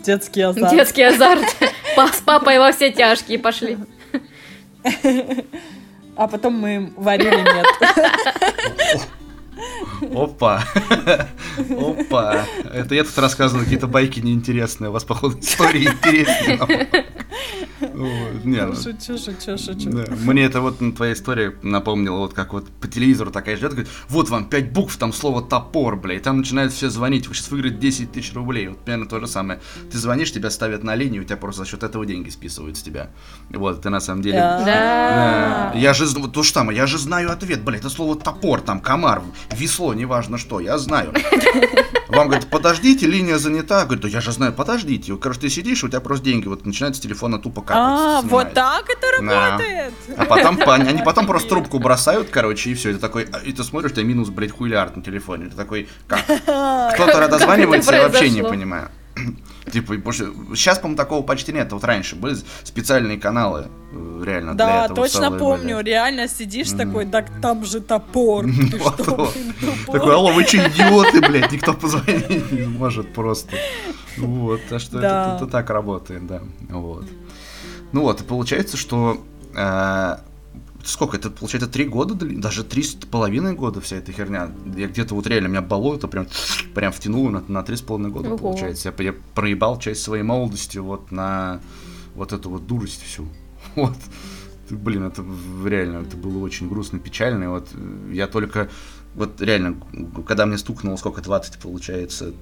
[0.00, 0.70] Детский азарт.
[0.74, 1.44] Детский азарт.
[1.96, 3.76] С папой во все тяжкие пошли.
[6.16, 7.66] А потом мы варили нет.
[10.14, 10.62] Опа.
[11.70, 12.44] Опа.
[12.72, 14.90] Это я тут рассказываю какие-то байки неинтересные.
[14.90, 16.60] У вас, походу, истории интересные.
[17.80, 19.90] Вот, не, ну, Шучу, шучу, шучу.
[19.90, 20.04] Да.
[20.24, 23.90] Мне это вот м, твоя история напомнила, вот как вот по телевизору такая ждет, говорит,
[24.08, 27.50] вот вам пять букв, там слово топор, бля, и там начинают все звонить, вы сейчас
[27.50, 29.60] выиграете 10 тысяч рублей, вот примерно то же самое.
[29.90, 32.82] Ты звонишь, тебя ставят на линию, у тебя просто за счет этого деньги списывают с
[32.82, 33.10] тебя.
[33.50, 34.38] Вот, ты на самом деле...
[34.38, 35.72] Да.
[35.74, 39.22] Я же, то же самое, я же знаю ответ, бля, это слово топор, там, комар,
[39.52, 41.12] весло, неважно что, я знаю.
[42.08, 43.84] Вам говорят, подождите, линия занята.
[43.84, 45.16] Говорит, да я же знаю, подождите.
[45.16, 47.76] Короче, ты сидишь, у тебя просто деньги вот начинают с телефона тупо капать.
[47.76, 49.92] А, вот так это работает.
[50.16, 52.90] А потом, по- они потом просто трубку бросают, короче, и все.
[52.90, 55.46] Это такой, а, и ты смотришь, тебя минус, блядь, хуйлиард на телефоне.
[55.46, 56.24] Ты такой, как?
[56.94, 58.90] Кто-то дозванивается, я вообще не понимаю.
[59.72, 60.32] Типа, больше...
[60.54, 61.72] сейчас, по-моему, такого почти нет.
[61.72, 65.76] Вот раньше были специальные каналы, э, реально, для Да, этого точно целые помню.
[65.76, 65.86] были.
[65.86, 68.44] Реально сидишь такой, так там же топор.
[68.70, 69.32] Ты что?
[69.86, 73.56] Такой, алло, вы че, идиоты, блядь, никто позвонить не может просто.
[74.16, 75.34] Вот, так что Да.
[75.36, 77.04] это, это так работает, да, вот.
[77.92, 79.20] Ну вот, и получается, что...
[80.86, 84.50] сколько, это получается три года, даже три с половиной года вся эта херня.
[84.76, 86.26] Я где-то вот реально, меня болото прям,
[86.74, 88.38] прям втянуло на, на три с половиной года, Ого.
[88.38, 88.94] получается.
[88.96, 91.60] Я, я проебал часть своей молодости вот на
[92.14, 93.28] вот эту вот дурость всю.
[93.74, 93.96] Вот.
[94.70, 95.24] Блин, это
[95.64, 97.44] реально, это было очень грустно, печально.
[97.44, 98.68] И вот э, я только,
[99.14, 99.76] вот реально,
[100.26, 102.32] когда мне стукнуло, сколько, 20, получается,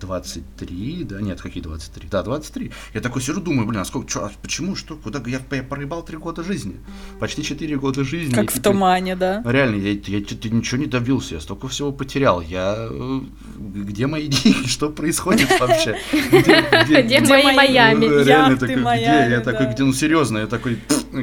[0.00, 2.08] 23, да, нет, какие 23?
[2.10, 2.70] Да, 23.
[2.94, 6.04] Я такой сижу, думаю, блин, а сколько, чё, а почему, что, куда, я, я проебал
[6.04, 6.76] 3 года жизни,
[7.20, 8.34] почти 4 года жизни.
[8.34, 9.42] Как в теперь- тумане, да?
[9.44, 12.40] Реально, я, я чё-то ничего не добился, я столько всего потерял.
[12.40, 12.88] Я...
[12.90, 13.20] э,
[13.58, 14.66] Где мои деньги?
[14.68, 15.98] Что происходит вообще?
[16.12, 18.04] Где, мои Майами?
[18.06, 18.82] Э, Реально Яхты такой, где?
[18.84, 19.82] Майами, Я такой, где?
[19.84, 20.78] Ну серьезно, я такой,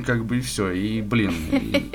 [0.05, 0.71] как бы и все.
[0.71, 1.91] И, блин, и-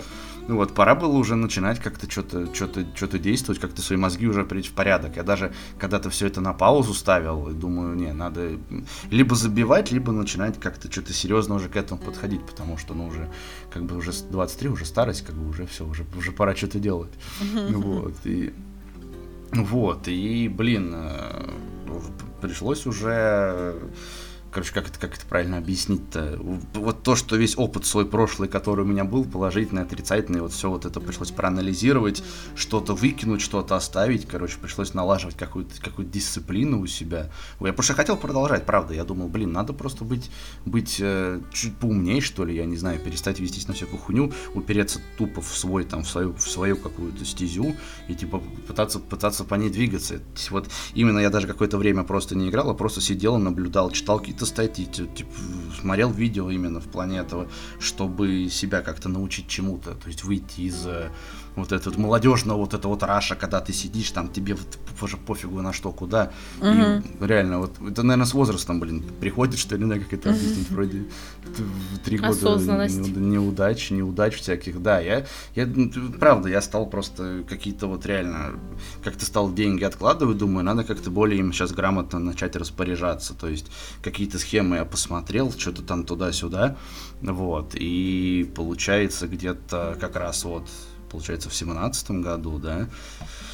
[0.48, 4.44] ну вот, пора было уже начинать как-то что-то что-то что-то действовать, как-то свои мозги уже
[4.44, 5.16] прийти в порядок.
[5.16, 8.58] Я даже когда-то все это на паузу ставил, и думаю, не, надо
[9.10, 13.28] либо забивать, либо начинать как-то что-то серьезно уже к этому подходить, потому что, ну, уже,
[13.72, 16.78] как бы уже с 23, уже старость, как бы уже все, уже, уже пора что-то
[16.78, 17.12] делать.
[17.70, 18.52] Вот, и...
[19.52, 21.50] Вот, и, блин, э,
[22.40, 23.74] пришлось уже...
[24.52, 26.38] Короче, как это, как это правильно объяснить-то?
[26.74, 30.68] Вот то, что весь опыт свой прошлый, который у меня был, положительный, отрицательный, вот все
[30.68, 32.24] вот это пришлось проанализировать,
[32.56, 34.26] что-то выкинуть, что-то оставить.
[34.26, 37.30] Короче, пришлось налаживать какую-то какую дисциплину у себя.
[37.60, 38.92] Я просто хотел продолжать, правда.
[38.92, 40.30] Я думал, блин, надо просто быть,
[40.66, 45.00] быть э, чуть поумнее, что ли, я не знаю, перестать вестись на всякую хуйню, упереться
[45.16, 47.76] тупо в свой, там, в свою, в свою какую-то стезю
[48.08, 50.20] и, типа, пытаться, пытаться по ней двигаться.
[50.50, 54.39] Вот именно я даже какое-то время просто не играл, а просто сидел, наблюдал, читал какие-то
[54.40, 55.30] какие-то статьи, типа,
[55.80, 57.48] смотрел видео именно в плане этого,
[57.78, 61.10] чтобы себя как-то научить чему-то, то есть выйти из э,
[61.56, 65.60] вот этот молодежного вот это вот раша, когда ты сидишь, там тебе вот уже пофигу
[65.62, 66.32] на что, куда.
[66.60, 66.68] Угу.
[66.68, 70.70] И реально, вот это, наверное, с возрастом, блин, приходит, что ли, знаю, как это объяснить,
[70.70, 71.04] вроде
[72.04, 78.06] три года неудач, неудач всяких, да, я, я, ну, правда, я стал просто какие-то вот
[78.06, 78.58] реально,
[79.02, 83.66] как-то стал деньги откладывать, думаю, надо как-то более им сейчас грамотно начать распоряжаться, то есть
[84.02, 86.76] какие-то схемы я посмотрел, что-то там туда-сюда,
[87.20, 90.68] вот, и получается где-то как раз вот
[91.10, 92.88] получается, в семнадцатом году, да,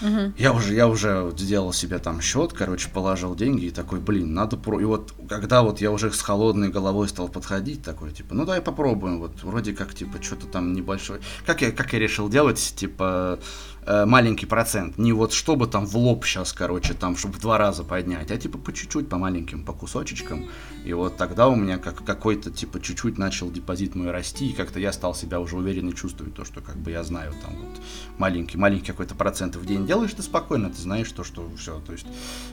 [0.02, 0.32] угу.
[0.36, 4.56] я уже, я уже сделал себе там счет, короче, положил деньги и такой, блин, надо
[4.56, 4.80] про...
[4.80, 8.60] И вот когда вот я уже с холодной головой стал подходить, такой, типа, ну давай
[8.60, 11.20] попробуем, вот вроде как, типа, что-то там небольшое.
[11.44, 13.38] Как я, как я решил делать, типа,
[13.86, 14.98] маленький процент.
[14.98, 18.36] Не вот чтобы там в лоб сейчас, короче, там, чтобы в два раза поднять, а
[18.36, 20.46] типа по чуть-чуть, по маленьким, по кусочечкам.
[20.84, 24.78] И вот тогда у меня как какой-то, типа, чуть-чуть начал депозит мой расти, и как-то
[24.78, 27.80] я стал себя уже уверенно чувствовать, то, что как бы я знаю, там вот
[28.18, 31.80] маленький, маленький какой-то процент в день делаешь ты спокойно, ты знаешь то, что все.
[31.80, 32.06] То есть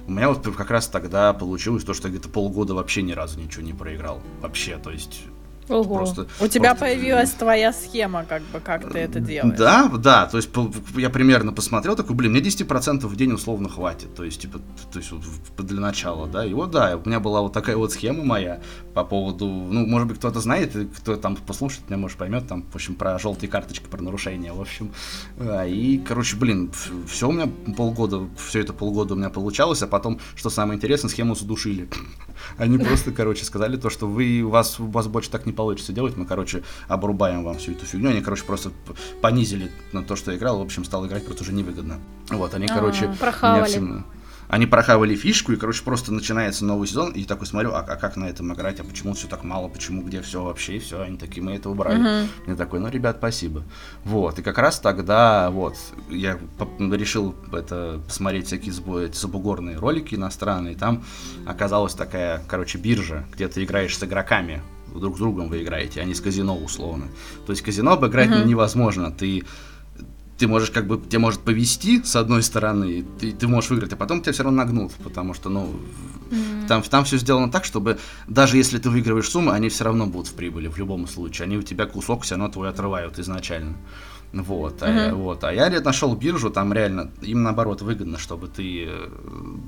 [0.07, 3.63] у меня вот как раз тогда получилось то, что где-то полгода вообще ни разу ничего
[3.63, 4.21] не проиграл.
[4.41, 5.21] Вообще, то есть
[5.69, 5.95] Ого.
[5.95, 6.85] Просто, У тебя просто...
[6.85, 9.57] появилась твоя схема, как бы, как ты это делаешь.
[9.57, 10.49] Да, да, то есть
[10.95, 14.59] я примерно посмотрел, такой, блин, мне 10% в день условно хватит, то есть, типа,
[14.91, 17.93] то есть, вот, для начала, да, и вот, да, у меня была вот такая вот
[17.93, 18.61] схема моя
[18.93, 22.75] по поводу, ну, может быть, кто-то знает, кто там послушает меня, может, поймет, там, в
[22.75, 24.91] общем, про желтые карточки, про нарушения, в общем,
[25.39, 26.71] и, короче, блин,
[27.07, 31.09] все у меня полгода, все это полгода у меня получалось, а потом, что самое интересное,
[31.09, 31.87] схему задушили.
[32.57, 35.93] Они просто, короче, сказали то, что вы, у вас, у вас больше так не получится
[35.93, 38.09] делать, мы, короче, обрубаем вам всю эту фигню.
[38.09, 38.71] Они, короче, просто
[39.21, 41.99] понизили на то, что я играл, в общем, стал играть просто уже невыгодно.
[42.29, 44.05] Вот, они, короче, меня всем
[44.53, 48.17] они прохавали фишку, и, короче, просто начинается новый сезон, и такой смотрю, а, а как
[48.17, 51.17] на этом играть, а почему все так мало, почему, где все вообще, и все, они
[51.17, 51.99] такие, мы это убрали.
[51.99, 52.27] Uh-huh.
[52.45, 53.63] Я такой, ну, ребят, спасибо.
[54.03, 55.75] Вот, и как раз тогда, вот,
[56.07, 56.37] я
[56.77, 58.73] решил это посмотреть всякие
[59.11, 61.03] забугорные ролики иностранные, там
[61.47, 64.61] оказалась такая, короче, биржа, где ты играешь с игроками,
[64.93, 67.07] друг с другом вы играете, а не с казино условно.
[67.47, 68.45] То есть казино обыграть uh-huh.
[68.45, 69.45] невозможно, ты
[70.37, 73.95] ты можешь как бы, тебе может повести с одной стороны, ты, ты можешь выиграть, а
[73.95, 75.69] потом тебя все равно нагнут, потому что, ну,
[76.29, 76.67] mm-hmm.
[76.67, 80.27] там, там все сделано так, чтобы даже если ты выигрываешь суммы, они все равно будут
[80.27, 83.75] в прибыли в любом случае, они у тебя кусок все равно твой отрывают изначально.
[84.33, 85.09] Вот, uh-huh.
[85.11, 85.43] а, вот.
[85.43, 89.07] а я нашел биржу, там реально, им наоборот выгодно, чтобы ты э,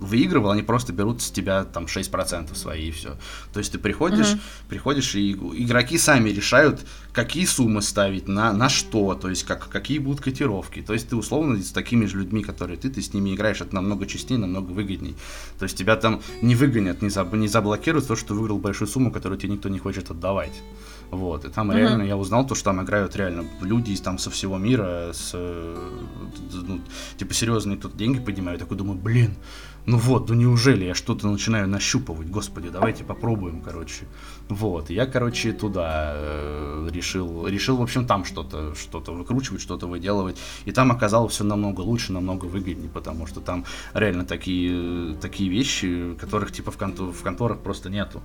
[0.02, 3.16] выигрывал, они просто берут с тебя там 6% свои и все.
[3.54, 4.68] То есть ты приходишь, uh-huh.
[4.68, 6.82] приходишь, и игроки сами решают,
[7.14, 10.82] какие суммы ставить, на, на что, то есть как, какие будут котировки.
[10.82, 13.76] То есть ты условно с такими же людьми, которые ты, ты с ними играешь, это
[13.76, 15.16] намного честнее, намного выгодней.
[15.60, 18.88] То есть тебя там не выгонят, не, заб, не заблокируют то, что ты выиграл большую
[18.88, 20.54] сумму, которую тебе никто не хочет отдавать.
[21.12, 21.78] Вот, и там uh-huh.
[21.78, 25.34] реально я узнал то, что там играют реально люди из там со всего мира, с,
[25.34, 26.82] ну,
[27.18, 28.62] типа серьезные тут деньги поднимают.
[28.62, 29.36] Я такой думаю, блин,
[29.86, 34.06] ну вот, ну неужели я что-то начинаю нащупывать, господи, давайте попробуем, короче.
[34.50, 40.38] Вот, я, короче, туда э, решил, решил, в общем, там что-то, что-то выкручивать, что-то выделывать.
[40.66, 46.16] И там оказалось все намного лучше, намного выгоднее, потому что там реально такие, такие вещи,
[46.20, 48.24] которых типа в, контор, в конторах просто нету.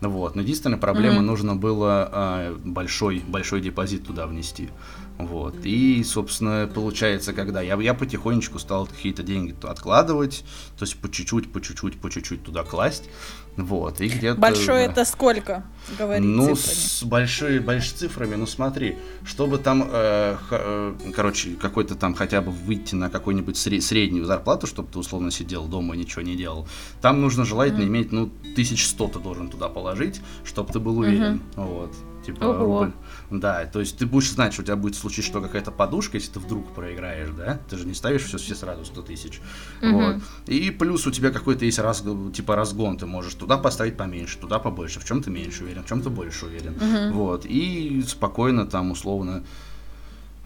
[0.00, 1.22] Вот, но единственная проблема, mm-hmm.
[1.22, 4.70] нужно было э, большой, большой депозит туда внести.
[5.18, 5.56] Вот.
[5.64, 10.44] И, собственно, получается, когда я, я потихонечку стал какие-то деньги откладывать,
[10.78, 13.10] то есть по чуть-чуть, по чуть-чуть, по чуть-чуть туда класть.
[13.58, 14.00] Вот.
[14.00, 14.40] И где-то.
[14.40, 15.64] Большой это сколько?
[15.98, 22.40] Ну, с большой, большими цифрами, ну смотри, чтобы там, э, э, короче, какой-то там хотя
[22.40, 26.36] бы выйти на какую-нибудь сред- среднюю зарплату, чтобы ты условно сидел дома и ничего не
[26.36, 26.68] делал,
[27.00, 27.88] там нужно желательно mm-hmm.
[27.88, 31.40] иметь, ну, 1100 ты должен туда положить, чтобы ты был уверен.
[31.56, 31.66] Mm-hmm.
[31.66, 31.94] Вот.
[32.24, 32.92] Типа, Ого.
[33.30, 36.32] Да, то есть ты будешь знать, что у тебя будет случить что какая-то подушка, если
[36.32, 37.60] ты вдруг проиграешь, да?
[37.68, 39.40] Ты же не ставишь все, все сразу 100 тысяч.
[39.82, 39.92] Угу.
[39.92, 40.16] Вот.
[40.46, 44.58] И плюс у тебя какой-то есть раз, типа разгон, ты можешь туда поставить поменьше, туда
[44.58, 46.74] побольше, в чем ты меньше уверен, в чем ты больше уверен.
[46.76, 47.18] Угу.
[47.18, 47.44] Вот.
[47.44, 49.44] И спокойно там условно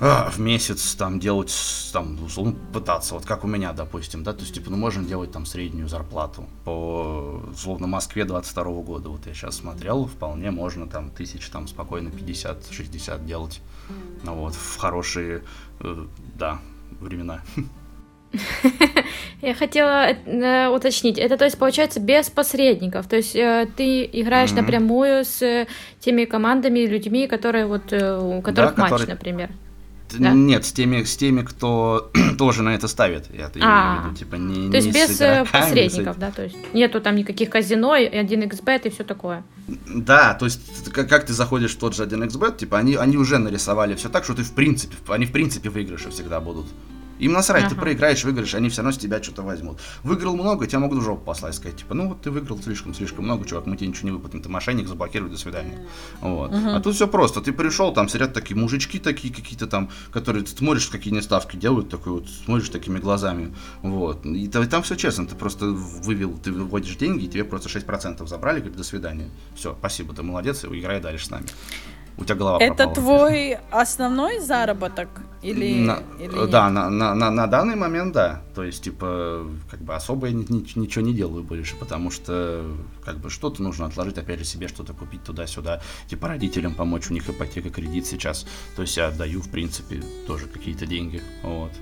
[0.04, 1.54] а, в месяц там делать,
[1.92, 5.30] там, условно, пытаться, вот как у меня, допустим, да, то есть, типа, ну, можно делать
[5.30, 11.10] там среднюю зарплату по, условно, Москве 22 года, вот я сейчас смотрел, вполне можно там
[11.10, 13.60] тысяч, там, спокойно 50-60 делать,
[14.24, 15.44] ну, вот, в хорошие,
[15.78, 16.58] э, да,
[16.98, 17.40] времена.
[19.40, 24.50] Я хотела э, уточнить, это то есть получается без посредников, то есть э, ты играешь
[24.50, 24.62] mm-hmm.
[24.62, 25.68] напрямую с
[26.00, 29.14] теми командами, людьми, которые вот э, у которых да, матч, которые...
[29.14, 29.50] например.
[30.18, 30.32] Да?
[30.32, 33.26] Нет, с теми, с теми, кто тоже на это ставит.
[33.34, 33.92] Я это А.
[33.92, 36.30] имею в виду, типа, не, То есть не без э, игроками, посредников, с- да?
[36.30, 39.44] То есть нету там никаких казино, и 1xbet и все такое.
[39.94, 43.38] Да, то есть, как, как ты заходишь в тот же 1xbet, типа, они, они уже
[43.38, 46.66] нарисовали все так, что ты в принципе, они в принципе выигрыши всегда будут.
[47.22, 47.82] Им насрать, ты Ага.
[47.82, 49.78] проиграешь, выиграешь, они все равно с тебя что-то возьмут.
[50.02, 53.46] Выиграл много, тебя могут в жопу послать, сказать, типа, ну вот ты выиграл слишком-слишком много,
[53.46, 55.86] чувак, мы тебе ничего не выплатим, ты мошенник, заблокируй, до свидания.
[56.20, 56.50] Вот.
[56.52, 60.50] А тут все просто, ты пришел, там сидят такие мужички такие какие-то там, которые ты
[60.50, 64.26] смотришь, какие они ставки делают, такой вот, смотришь такими глазами, вот.
[64.26, 68.26] И, и там все честно, ты просто вывел, ты выводишь деньги, и тебе просто 6%
[68.26, 69.30] забрали, говорят, до свидания.
[69.54, 71.46] Все, спасибо, ты молодец, играй дальше с нами.
[72.18, 72.94] У тебя голова Это пропала.
[72.94, 75.08] твой основной заработок?
[75.42, 76.74] Или, На- или да, нет?
[76.74, 78.42] на, на, на, на данный момент да.
[78.54, 82.64] То есть, типа, как бы особо я ни- ни- ничего не делаю больше, потому что,
[83.04, 87.12] как бы, что-то нужно отложить, опять же, себе что-то купить туда-сюда, типа, родителям помочь, у
[87.14, 88.46] них ипотека, кредит сейчас.
[88.76, 91.72] То есть, я отдаю, в принципе, тоже какие-то деньги, вот.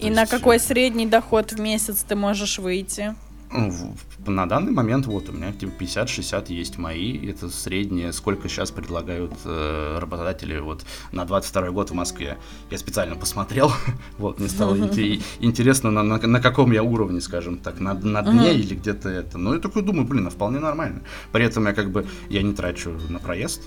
[0.00, 3.14] То И на есть, какой средний доход в месяц ты можешь выйти?
[3.52, 3.94] Ну,
[4.26, 9.32] на данный момент вот у меня типа 50-60 есть мои, это среднее, сколько сейчас предлагают
[9.44, 12.38] э, работодатели вот на 22 год в Москве.
[12.70, 13.72] Я специально посмотрел,
[14.18, 18.22] вот, мне стало инте- интересно, на, на, на каком я уровне, скажем так, на, на
[18.22, 19.38] дне или где-то это.
[19.38, 21.02] Ну, я такой думаю, блин, а вполне нормально.
[21.32, 23.62] При этом я как бы, я не трачу на проезд,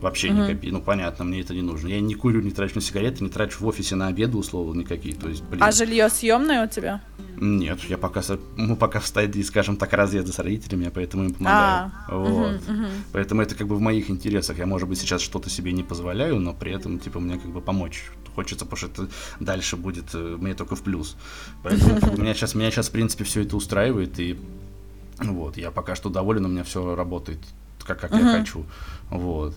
[0.00, 0.72] Вообще ни копейки.
[0.72, 1.88] Ну, понятно, мне это не нужно.
[1.88, 5.14] Я не курю, не трачу на сигареты, не трачу в офисе на обеды, условно, никакие.
[5.14, 5.62] То есть, блин.
[5.62, 7.00] А жилье съемное у тебя?
[7.36, 8.20] Нет, я пока,
[8.56, 11.92] мы пока в стадии, скажем так, разъезда с родителями, я поэтому им помогаю.
[12.08, 12.60] А, вот.
[13.12, 14.58] Поэтому это как бы в моих интересах.
[14.58, 17.60] Я, может быть, сейчас что-то себе не позволяю, но при этом, типа, мне как бы
[17.60, 18.04] помочь
[18.34, 21.16] хочется, потому что это дальше будет э, мне только в плюс.
[21.62, 24.38] Поэтому как бы, меня сейчас, меня сейчас, в принципе, все это устраивает, и
[25.18, 27.38] вот, я пока что доволен, у меня все работает
[27.84, 28.64] как, как я хочу.
[29.10, 29.54] Вот.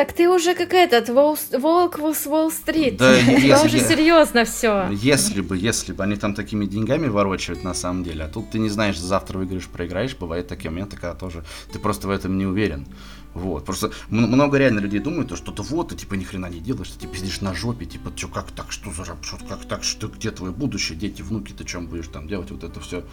[0.00, 2.96] Так ты уже как этот, волк с Уолл-стрит.
[2.96, 4.88] Да, Это если уже серьезно все.
[4.92, 8.58] Если бы, если бы они там такими деньгами ворочают на самом деле, а тут ты
[8.58, 12.46] не знаешь, завтра выиграешь, проиграешь, бывают такие моменты, когда тоже ты просто в этом не
[12.46, 12.86] уверен.
[13.34, 16.60] Вот, просто много реально людей думают, то, что ты вот, ты типа ни хрена не
[16.60, 19.84] делаешь, ты типа сидишь на жопе, типа, что, как так, что за что, как так,
[19.84, 23.04] что, где твое будущее, дети, внуки, ты чем будешь там делать, вот это все.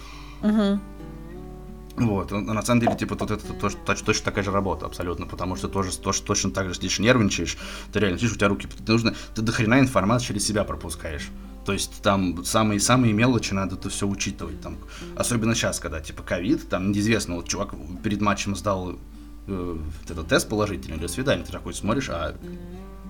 [1.98, 5.56] Вот, на самом деле, типа, тут это тоже, точ- точно такая же работа, абсолютно, потому
[5.56, 7.58] что тоже, тоже точно так же сидишь, нервничаешь,
[7.92, 11.30] ты реально сидишь, у тебя руки, ты нужно, ты до хрена информацию через себя пропускаешь.
[11.66, 14.62] То есть там самые-самые мелочи надо это все учитывать.
[14.62, 14.78] Там,
[15.16, 18.96] особенно сейчас, когда типа ковид, там неизвестно, вот чувак перед матчем сдал
[19.48, 22.38] э, этот тест положительный, до свидания, ты такой смотришь, а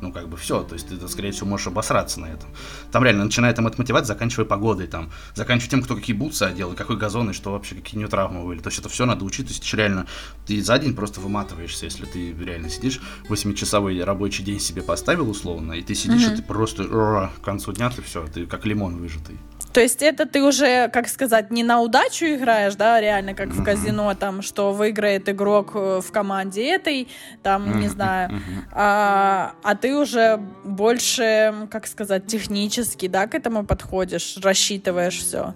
[0.02, 2.50] ну, как бы все, то есть ты, скорее всего, можешь обосраться на этом.
[2.92, 6.74] Там реально, начиная там от мотивации, заканчивая погодой, там, заканчивая тем, кто какие бутсы одел,
[6.74, 8.60] и какой газон, и что вообще, какие у него травмы были.
[8.60, 10.08] То есть это все надо учить, то есть реально,
[10.46, 15.74] ты за день просто выматываешься, если ты реально сидишь, 8-часовой рабочий день себе поставил условно,
[15.74, 19.38] и ты сидишь, и ты просто к концу дня ты все, ты как лимон выжатый.
[19.74, 23.64] То есть это ты уже, как сказать, не на удачу играешь, да, реально, как в
[23.64, 27.08] казино, там, что выиграет игрок э, в команде этой,
[27.44, 34.38] там, не знаю, а, а ты уже больше, как сказать, технически, да, к этому подходишь,
[34.42, 35.54] рассчитываешь все.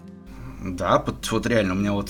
[0.64, 2.10] Да, вот реально, у меня вот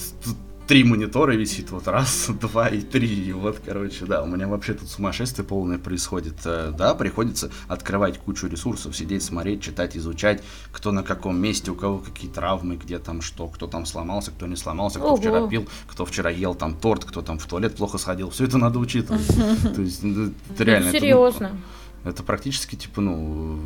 [0.72, 4.74] три монитора висит, вот раз, два и три, и вот, короче, да, у меня вообще
[4.74, 10.94] тут сумасшествие полное происходит, Э, да, приходится открывать кучу ресурсов, сидеть, смотреть, читать, изучать, кто
[10.94, 14.56] на каком месте, у кого какие травмы, где там что, кто там сломался, кто не
[14.56, 15.18] сломался, кто Ого.
[15.18, 18.58] вчера пил, кто вчера ел там торт, кто там в туалет плохо сходил, все это
[18.58, 19.28] надо учитывать,
[19.76, 21.58] то есть, ну, это реально, ну, Серьезно.
[22.06, 23.60] это практически, типа, ну,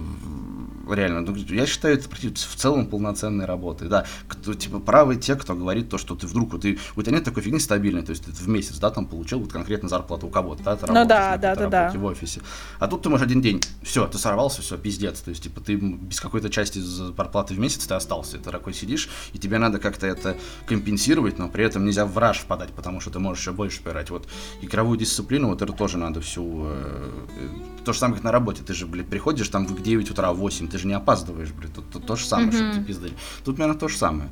[0.94, 3.88] реально, ну, я считаю, это в целом полноценной работой.
[3.88, 7.14] Да, кто, типа, правы те, кто говорит то, что ты вдруг, вот, ты, у тебя
[7.14, 10.28] нет такой фигни стабильной, то есть ты в месяц, да, там получил вот конкретно зарплату
[10.28, 12.42] у кого-то, да, ты Ну да, да, да, работе в офисе.
[12.80, 15.76] А тут ты можешь один день, все, ты сорвался, все, пиздец, то есть, типа, ты
[15.76, 20.08] без какой-то части зарплаты в месяц ты остался, ты такой сидишь, и тебе надо как-то
[20.08, 23.82] это компенсировать, но при этом нельзя в раж впадать, потому что ты можешь еще больше
[23.82, 24.10] поиграть.
[24.10, 24.28] Вот
[24.62, 26.66] игровую дисциплину, вот это тоже надо всю...
[26.66, 30.12] э, э, то же самое, как на работе, ты же, блядь, приходишь там в 9
[30.12, 32.84] утра, в 8, ты же не опаздываешь, блядь, тут, тут то же самое, чтобы ты
[32.84, 33.14] пиздали.
[33.46, 34.30] Тут, наверное, то же самое.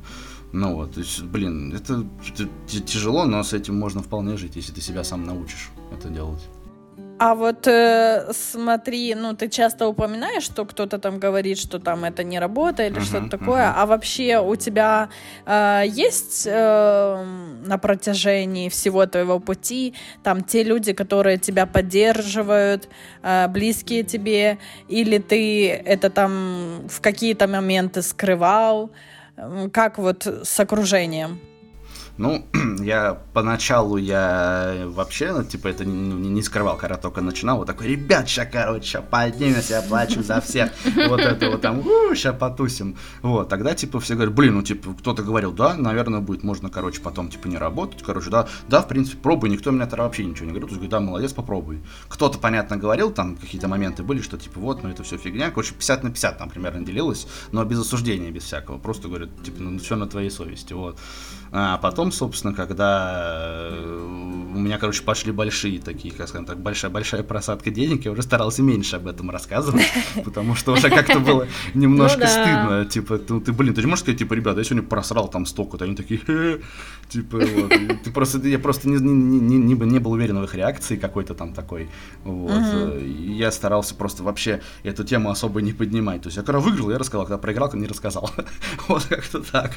[0.51, 2.49] Ну вот, то есть, блин, это, это
[2.81, 6.41] тяжело, но с этим можно вполне жить, если ты себя сам научишь это делать.
[7.19, 12.23] А вот э, смотри, ну ты часто упоминаешь, что кто-то там говорит, что там это
[12.23, 13.75] не работа или Мгм, что-то такое, мгм.
[13.77, 15.09] а вообще у тебя
[15.45, 17.25] э, есть э,
[17.65, 22.89] на протяжении всего твоего пути там те люди, которые тебя поддерживают,
[23.21, 24.57] э, близкие тебе,
[24.89, 28.91] или ты это там в какие-то моменты скрывал?
[29.71, 31.39] Как вот с окружением?
[32.17, 32.45] Ну,
[32.79, 37.87] я поначалу я вообще, ну, типа, это не, не скрывал, когда только начинал, вот такой,
[37.87, 40.71] ребят, сейчас, короче, поднимемся, я плачу за всех,
[41.09, 41.81] вот это вот там,
[42.13, 42.97] сейчас потусим.
[43.23, 47.01] Вот, тогда, типа, все говорят, блин, ну, типа, кто-то говорил, да, наверное, будет, можно, короче,
[47.01, 50.45] потом, типа, не работать, короче, да, да, в принципе, пробуй, никто меня тогда вообще ничего
[50.45, 51.81] не говорил, то есть, да, молодец, попробуй.
[52.09, 55.73] Кто-то, понятно, говорил, там какие-то моменты были, что, типа, вот, ну, это все фигня, короче,
[55.73, 59.79] 50 на 50 там примерно делилось, но без осуждения, без всякого, просто говорят, типа, ну,
[59.79, 60.99] все на твоей совести, вот.
[61.55, 67.21] А потом, собственно, когда э, у меня, короче, пошли большие такие, как скажем так, большая-большая
[67.21, 69.85] просадка денег, я уже старался меньше об этом рассказывать,
[70.25, 72.85] потому что уже как-то было немножко ну стыдно.
[72.85, 75.85] Типа, ну ты, блин, ты не можешь сказать, типа, ребята, я сегодня просрал там столько-то,
[75.85, 76.59] они такие,
[77.13, 77.71] типа, вот.
[78.03, 81.33] Ты просто, я просто не, не, не, не, не был уверен в их реакции какой-то
[81.33, 81.89] там такой.
[82.23, 82.51] Вот.
[83.01, 86.21] Я старался просто вообще эту тему особо не поднимать.
[86.21, 88.29] То есть я когда выиграл, я рассказал, когда проиграл, не рассказал.
[88.87, 89.71] Вот как-то так.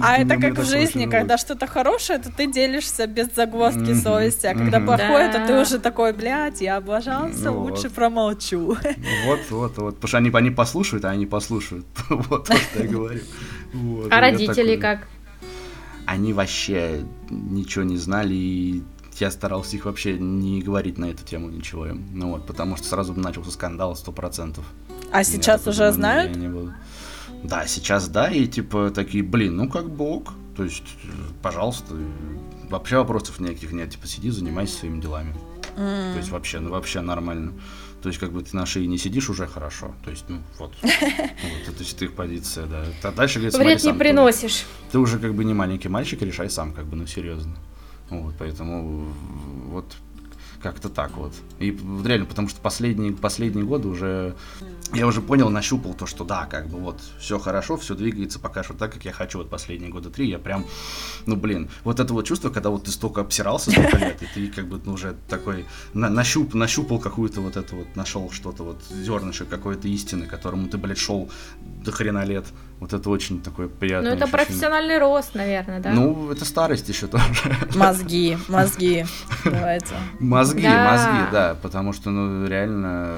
[0.00, 4.02] А это как в жизни, когда что-то хорошее, то ты делишься без загвоздки mm-hmm.
[4.02, 4.84] совести, а когда mm-hmm.
[4.84, 5.40] плохое, да.
[5.40, 7.92] то ты уже такой, блядь, я облажался, ну, лучше вот.
[7.92, 8.76] промолчу.
[9.26, 11.86] Вот, вот, вот, потому что они, они послушают, а они послушают.
[12.10, 13.20] вот то, что я говорю.
[14.10, 15.06] а родители как?
[16.06, 18.82] Они вообще ничего не знали, и
[19.18, 22.06] я старался их вообще не говорить на эту тему ничего им.
[22.12, 24.64] Ну вот, потому что сразу начался скандал сто процентов.
[25.12, 26.36] А сейчас уже знают?
[27.44, 30.96] Да, сейчас да, и типа такие, блин, ну как бог, то есть,
[31.42, 31.94] пожалуйста,
[32.68, 33.90] вообще вопросов никаких нет.
[33.90, 35.34] Типа, сиди, занимайся своими делами.
[35.76, 36.12] Mm.
[36.12, 37.52] То есть, вообще, ну, вообще нормально.
[38.02, 39.94] То есть, как бы ты на шее не сидишь, уже хорошо.
[40.04, 40.74] То есть, ну, вот.
[40.82, 42.84] вот это их позиция, да.
[43.02, 44.64] А дальше, говорит, Вред не приносишь.
[44.86, 47.56] Ты, ты уже как бы не маленький мальчик, решай сам, как бы, ну, серьезно.
[48.10, 49.12] Вот, поэтому
[49.68, 49.96] вот
[50.62, 51.34] как-то так вот.
[51.58, 54.34] И реально, потому что последние, последние годы уже
[54.94, 58.62] я уже понял, нащупал то, что да, как бы вот все хорошо, все двигается пока
[58.62, 59.38] что так, как я хочу.
[59.38, 60.66] Вот последние года три я прям,
[61.26, 64.48] ну блин, вот это вот чувство, когда вот ты столько обсирался столько лет, и ты
[64.48, 68.82] как бы ну, уже такой на, нащуп, нащупал какую-то вот это вот, нашел что-то вот,
[68.90, 71.30] зернышко какой-то истины, которому ты, блядь, шел
[71.84, 72.46] до хрена лет.
[72.82, 74.44] Вот это очень такое приятное Ну это ощущение.
[74.46, 75.90] профессиональный рост, наверное, да?
[75.92, 77.24] Ну, это старость еще тоже.
[77.76, 79.06] Мозги, мозги,
[79.44, 79.94] давайте.
[80.18, 83.10] Мозги, мозги, да, потому что, ну, реально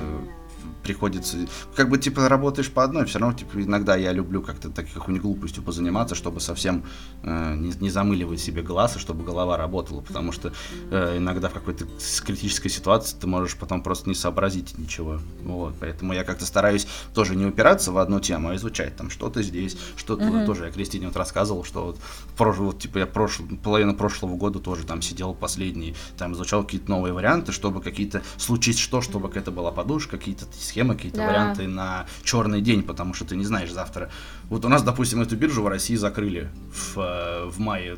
[0.84, 1.36] приходится,
[1.74, 5.22] как бы, типа, работаешь по одной, все равно, типа, иногда я люблю как-то таких какой-нибудь
[5.22, 6.84] глупостью позаниматься, чтобы совсем
[7.22, 10.52] э, не, не замыливать себе глаз, и чтобы голова работала, потому что
[10.90, 11.86] э, иногда в какой-то
[12.24, 17.34] критической ситуации ты можешь потом просто не сообразить ничего, вот, поэтому я как-то стараюсь тоже
[17.34, 20.46] не упираться в одну тему, а изучать там что-то здесь, что-то mm-hmm.
[20.46, 21.98] тоже, я Кристине вот рассказывал, что вот,
[22.36, 22.58] прош...
[22.58, 27.12] вот типа, я прошлый, половину прошлого года тоже там сидел последний, там изучал какие-то новые
[27.12, 30.44] варианты, чтобы какие-то, случись что, чтобы это была подушка, какие-то
[30.74, 31.28] схемы, какие-то да.
[31.28, 34.10] варианты на черный день, потому что ты не знаешь завтра.
[34.50, 37.96] Вот у нас, допустим, эту биржу в России закрыли в, э, в мае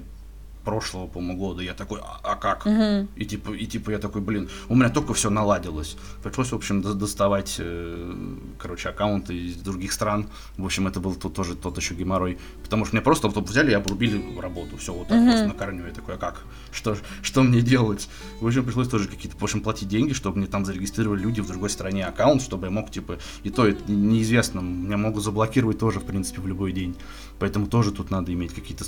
[0.67, 1.63] прошлого, по-моему, года.
[1.63, 2.67] Я такой, а, а как?
[2.67, 3.09] Угу.
[3.15, 5.97] И типа, и типа я такой, блин, у меня только все наладилось.
[6.23, 10.29] Пришлось, в общем, доставать, э, короче, аккаунты из других стран.
[10.59, 12.39] В общем, это был тут тоже тот еще геморрой.
[12.65, 14.77] Потому что мне просто вот взяли и обрубили работу.
[14.77, 15.31] Все вот так угу.
[15.31, 15.87] просто на корню.
[15.87, 16.43] Я такой, а как?
[16.73, 18.09] Что, что мне делать?
[18.41, 21.47] В общем, пришлось тоже какие-то, в общем, платить деньги, чтобы мне там зарегистрировали люди в
[21.47, 26.01] другой стране аккаунт, чтобы я мог, типа, и то это неизвестно, меня могут заблокировать тоже,
[26.01, 26.97] в принципе, в любой день.
[27.39, 28.85] Поэтому тоже тут надо иметь какие-то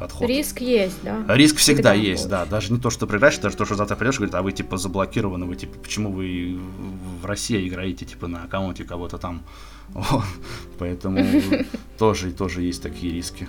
[0.00, 0.32] отходы.
[0.32, 1.24] Риск есть, да?
[1.28, 2.44] Риск всегда, всегда есть, да.
[2.46, 5.46] Даже не то, что проиграешь, даже то, что завтра придешь, говорит, а вы типа заблокированы,
[5.46, 6.58] вы типа, почему вы
[7.20, 9.42] в России играете типа на аккаунте кого-то там.
[9.92, 10.24] Вот.
[10.78, 11.18] Поэтому
[11.98, 13.48] тоже, тоже есть такие риски.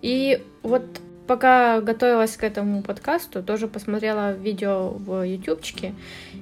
[0.00, 0.82] И вот
[1.26, 5.94] пока готовилась к этому подкасту, тоже посмотрела видео в ютубчике,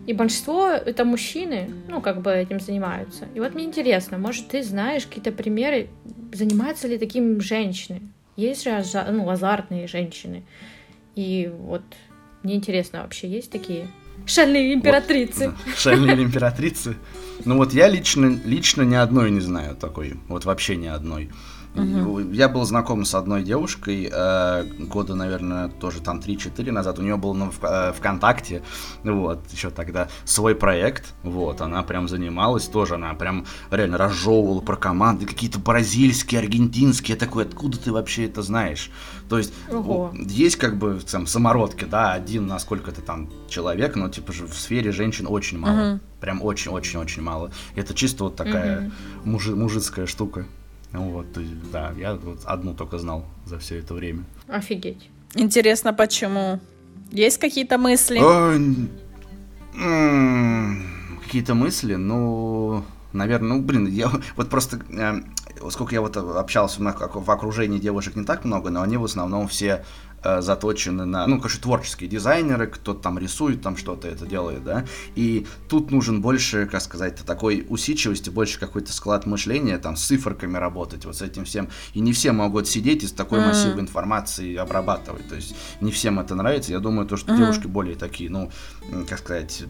[0.06, 3.26] и большинство это мужчины, ну, как бы этим занимаются.
[3.34, 5.88] И вот мне интересно, может, ты знаешь какие-то примеры,
[6.32, 8.02] занимаются ли таким женщины?
[8.36, 10.44] Есть же ну, азартные женщины.
[11.16, 11.82] И вот
[12.42, 13.88] мне интересно, вообще есть такие
[14.26, 15.48] шальные императрицы?
[15.48, 16.96] Вот, да, шальные императрицы?
[17.44, 20.14] Ну вот я лично, лично ни одной не знаю такой.
[20.28, 21.30] Вот вообще ни одной.
[21.76, 22.32] Угу.
[22.32, 26.98] Я был знаком с одной девушкой э, года, наверное, тоже там 3-4 назад.
[26.98, 28.62] У нее был на э, ВКонтакте,
[29.04, 34.76] вот, еще тогда свой проект, вот, она прям занималась тоже, она прям реально разжевывала про
[34.76, 37.14] команды, какие-то бразильские, аргентинские.
[37.14, 38.90] Я такой, откуда ты вообще это знаешь?
[39.28, 40.12] То есть Ого.
[40.14, 44.54] есть как бы там самородки, да, один на сколько-то там человек, но типа же в
[44.54, 45.94] сфере женщин очень мало.
[45.94, 46.00] Угу.
[46.20, 47.50] Прям очень-очень-очень мало.
[47.74, 48.92] Это чисто вот такая угу.
[49.24, 50.46] мужи, мужицкая штука.
[50.92, 54.24] Ну вот, то есть, да, я вот одну только знал за все это время.
[54.48, 55.10] Офигеть.
[55.34, 56.60] Интересно, почему?
[57.10, 58.18] Есть какие-то мысли?
[61.22, 62.84] Какие-то мысли, ну,
[63.16, 65.22] наверное, ну, блин, я вот просто, э,
[65.70, 69.84] сколько я вот общался в окружении девушек не так много, но они в основном все
[70.26, 74.84] Э, заточены на, ну, конечно, творческие дизайнеры, кто-то там рисует, там что-то это делает, да,
[75.14, 80.56] и тут нужен больше, как сказать, такой усидчивости, больше какой-то склад мышления, там, с циферками
[80.56, 83.46] работать, вот с этим всем, и не все могут сидеть и с такой mm-hmm.
[83.46, 87.38] массивом информации обрабатывать, то есть не всем это нравится, я думаю, то, что mm-hmm.
[87.38, 88.50] девушки более такие, ну,
[89.08, 89.64] как сказать,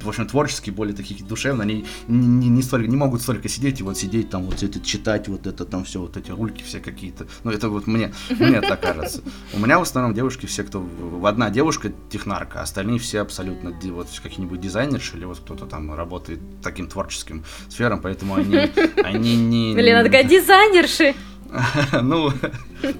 [0.00, 3.80] в общем, творческие, более такие душевные, они не, не, не, столько, не могут столько сидеть
[3.80, 6.80] и вот сидеть там, вот это читать, вот это там все, вот эти рульки все
[6.80, 7.26] какие-то.
[7.44, 9.22] Ну, это вот мне, мне так кажется.
[9.52, 10.86] У меня в основном девушки все, кто...
[11.24, 16.88] Одна девушка технарка, остальные все абсолютно вот какие-нибудь дизайнерши или вот кто-то там работает таким
[16.88, 18.70] творческим сферам, поэтому они,
[19.02, 19.74] они не...
[19.74, 21.14] Блин, она такая дизайнерши!
[22.02, 22.30] ну,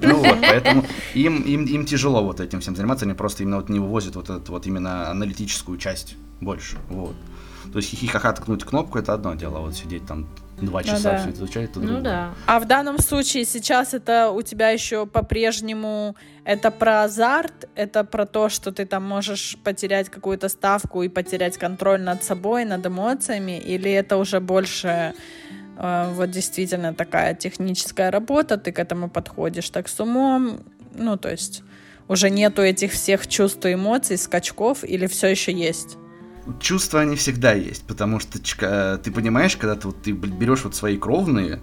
[0.00, 0.84] ну вот, поэтому
[1.14, 4.30] им, им, им тяжело вот этим всем заниматься, они просто именно вот не вывозят вот
[4.30, 7.14] эту вот именно аналитическую часть больше, вот.
[7.72, 10.26] То есть хихихаха ткнуть кнопку это одно дело, а вот сидеть там
[10.60, 11.18] два ну часа ну, да.
[11.18, 12.34] все изучать, это Ну да.
[12.46, 18.26] А в данном случае сейчас это у тебя еще по-прежнему это про азарт, это про
[18.26, 23.58] то, что ты там можешь потерять какую-то ставку и потерять контроль над собой, над эмоциями,
[23.58, 25.14] или это уже больше
[25.78, 30.60] вот действительно такая техническая работа, ты к этому подходишь так с умом,
[30.94, 31.62] ну то есть
[32.08, 35.96] уже нету этих всех чувств и эмоций, скачков, или все еще есть?
[36.60, 40.74] Чувства они всегда есть, потому что э, ты понимаешь, когда ты, вот, ты берешь вот
[40.74, 41.60] свои кровные,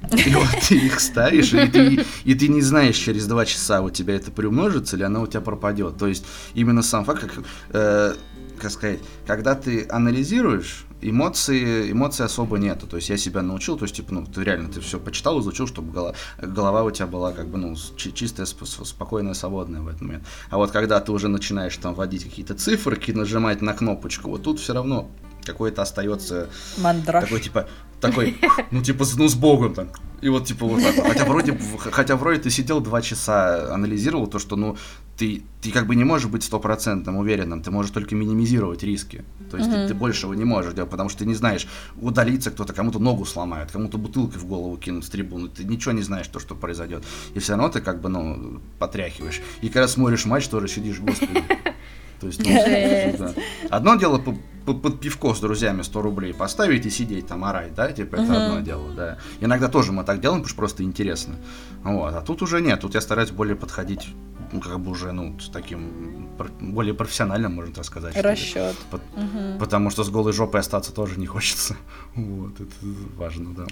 [0.12, 3.90] и вот ты их ставишь, и ты, и ты не знаешь, через два часа у
[3.90, 5.98] тебя это приумножится, или оно у тебя пропадет.
[5.98, 8.14] То есть именно сам факт, как, э,
[8.58, 12.86] как сказать, когда ты анализируешь, эмоции, эмоций особо нету.
[12.86, 15.66] То есть я себя научил, то есть, типа, ну, ты реально, ты все почитал, изучил,
[15.66, 20.24] чтобы голова, голова у тебя была, как бы, ну, чистая, спокойная, свободная в этот момент.
[20.50, 24.58] А вот когда ты уже начинаешь там вводить какие-то циферки, нажимать на кнопочку, вот тут
[24.60, 25.10] все равно
[25.44, 27.24] какой-то остается Мандраж.
[27.24, 27.68] такой типа
[28.00, 28.36] такой,
[28.70, 29.88] ну типа, ну с Богом там.
[30.20, 31.06] И вот типа вот так.
[31.06, 31.58] Хотя вроде,
[31.90, 34.76] хотя вроде ты сидел два часа, анализировал то, что ну
[35.18, 39.24] ты, ты как бы не можешь быть стопроцентным уверенным, ты можешь только минимизировать риски.
[39.50, 39.82] То есть mm-hmm.
[39.82, 41.66] ты, ты большего не можешь делать, потому что ты не знаешь,
[42.00, 46.02] удалиться кто-то, кому-то ногу сломает, кому-то бутылкой в голову кинут с трибуны, ты ничего не
[46.02, 47.02] знаешь, то, что произойдет.
[47.34, 49.40] И все равно ты как бы, ну, потряхиваешь.
[49.60, 51.42] И когда смотришь матч, тоже сидишь, господи.
[52.20, 53.34] То есть, ну, да.
[53.70, 58.16] Одно дело под пивко с друзьями 100 рублей поставить и сидеть там орать, да, типа
[58.16, 58.46] это uh-huh.
[58.46, 59.18] одно дело, да.
[59.40, 61.36] Иногда тоже мы так делаем, потому что просто интересно.
[61.82, 64.08] Вот, а тут уже нет, тут я стараюсь более подходить,
[64.52, 66.28] ну, как бы уже, ну, с таким
[66.60, 68.16] более профессиональным, можно так сказать.
[68.16, 68.76] Расчет.
[68.90, 69.58] По- uh-huh.
[69.58, 71.76] Потому что с голой жопой остаться тоже не хочется.
[72.14, 72.72] Вот, это
[73.16, 73.66] важно, да.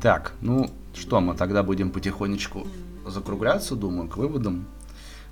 [0.00, 2.66] Так, ну что, мы тогда будем потихонечку
[3.06, 4.66] закругляться, думаю, к выводам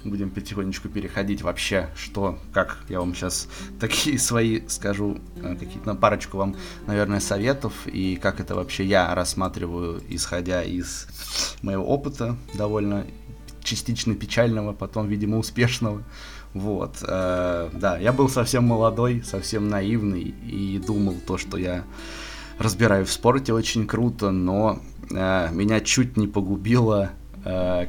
[0.04, 3.48] будем потихонечку переходить вообще, что, как я вам сейчас
[3.80, 9.14] такие свои скажу, э, какие-то на парочку вам, наверное, советов, и как это вообще я
[9.14, 11.06] рассматриваю, исходя из
[11.62, 13.06] моего опыта, довольно
[13.62, 16.02] частично печального, потом, видимо, успешного.
[16.54, 21.84] Вот, э, да, я был совсем молодой, совсем наивный и думал то, что я
[22.58, 24.80] разбираю в спорте очень круто, но
[25.10, 27.10] э, меня чуть не погубило
[27.44, 27.86] э,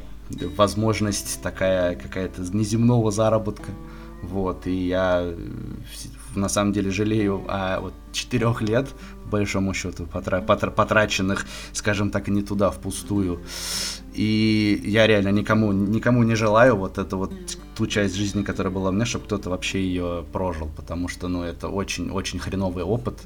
[0.58, 3.72] возможность такая какая-то неземного заработка.
[4.22, 5.34] Вот, и я
[6.36, 8.88] на самом деле жалею о вот четырех лет,
[9.26, 13.42] по большому счету, потра потра потраченных, скажем так, не туда, впустую.
[14.14, 17.34] И я реально никому, никому не желаю вот эту вот
[17.76, 21.44] ту часть жизни, которая была у меня, чтобы кто-то вообще ее прожил, потому что, ну,
[21.44, 23.20] это очень-очень хреновый опыт,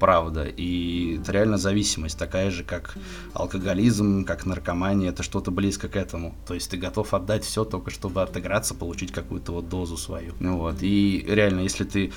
[0.00, 0.44] правда.
[0.44, 2.96] И это реально зависимость, такая же, как
[3.34, 6.34] алкоголизм, как наркомания, это что-то близко к этому.
[6.46, 10.32] То есть ты готов отдать все только чтобы отыграться, получить какую-то вот дозу свою.
[10.40, 10.76] Ну вот.
[10.80, 12.12] И реально, если ты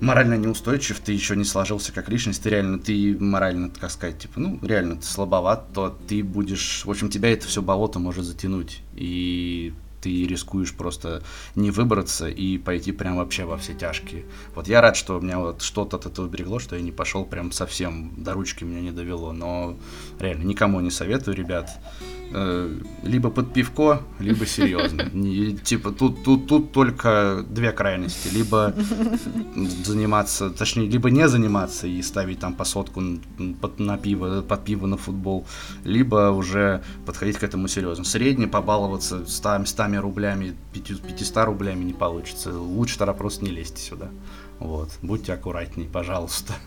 [0.00, 4.40] морально неустойчив, ты еще не сложился как личность, ты реально, ты морально, как сказать, типа,
[4.40, 8.80] ну, реально ты слабоват, то ты будешь, в общем, тебя это все болото может затянуть.
[8.94, 11.22] И ты рискуешь просто
[11.54, 14.24] не выбраться и пойти прям вообще во все тяжкие.
[14.54, 17.24] Вот я рад, что у меня вот что-то от этого берегло, что я не пошел
[17.24, 19.76] прям совсем, до ручки меня не довело, но
[20.18, 21.70] реально никому не советую, ребят.
[22.30, 25.08] Э, либо под пивко, либо серьезно.
[25.64, 28.28] Типа тут, тут, тут только две крайности.
[28.28, 28.74] Либо
[29.84, 33.02] заниматься, точнее, либо не заниматься и ставить там по сотку
[33.60, 35.46] под, на пиво, под пиво на футбол,
[35.84, 38.04] либо уже подходить к этому серьезно.
[38.04, 42.52] Средне побаловаться 100, 100 рублями, 500 рублями не получится.
[42.52, 44.08] Лучше тогда просто не лезьте сюда.
[44.58, 44.90] Вот.
[45.02, 46.54] Будьте аккуратней, пожалуйста.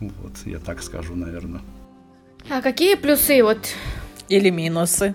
[0.00, 1.60] Вот, я так скажу, наверное.
[2.50, 3.68] А какие плюсы вот
[4.28, 5.14] или минусы?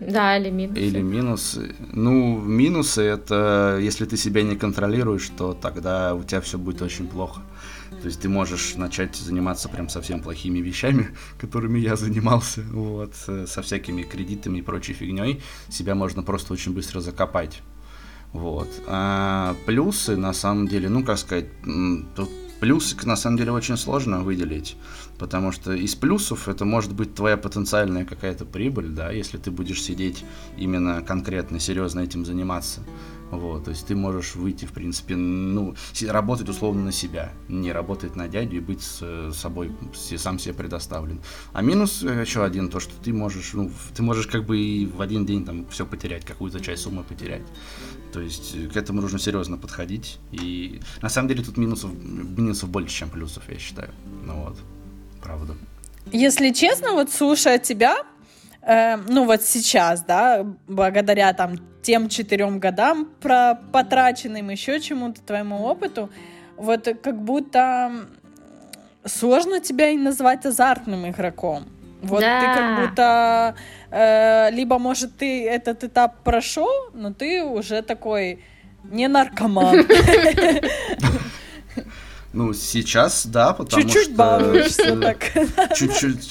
[0.00, 0.80] Да, или минусы.
[0.80, 1.76] Или минусы.
[1.92, 7.06] Ну, минусы это если ты себя не контролируешь, то тогда у тебя все будет очень
[7.06, 7.42] плохо.
[8.00, 13.46] То есть ты можешь начать заниматься прям совсем плохими вещами, которыми я занимался, вот, э,
[13.46, 15.42] со всякими кредитами и прочей фигней.
[15.68, 17.62] Себя можно просто очень быстро закопать.
[18.32, 18.68] Вот.
[18.86, 21.46] А плюсы, на самом деле, ну, как сказать,
[22.14, 22.30] тут
[22.60, 24.76] плюсы, на самом деле, очень сложно выделить,
[25.18, 29.82] потому что из плюсов это может быть твоя потенциальная какая-то прибыль, да, если ты будешь
[29.82, 30.24] сидеть
[30.56, 32.82] именно конкретно, серьезно этим заниматься.
[33.30, 35.74] Вот, то есть ты можешь выйти, в принципе, ну,
[36.08, 41.20] работать условно на себя, не работать на дядю и быть с собой, сам себе предоставлен.
[41.52, 44.86] А минус э, еще один, то, что ты можешь, ну, ты можешь как бы и
[44.86, 47.42] в один день там все потерять, какую-то часть суммы потерять.
[48.12, 50.18] То есть э, к этому нужно серьезно подходить.
[50.32, 53.90] И на самом деле тут минусов, минусов больше, чем плюсов, я считаю.
[54.24, 54.56] Ну вот,
[55.22, 55.54] правда.
[56.12, 57.96] Если честно, вот слушая тебя,
[58.62, 65.64] э, ну вот сейчас, да, благодаря там тем четырем годам про потраченным еще чему-то твоему
[65.64, 66.10] опыту,
[66.56, 67.92] вот как будто
[69.04, 71.64] сложно тебя и назвать азартным игроком.
[72.02, 72.40] Вот да.
[72.40, 73.54] ты как будто
[73.90, 78.42] э, либо, может, ты этот этап прошел, но ты уже такой
[78.84, 79.86] не наркоман.
[82.32, 84.14] Ну, сейчас, да, потому чуть-чуть что...
[84.14, 85.32] балуешься так.
[85.76, 86.28] Чуть-чуть,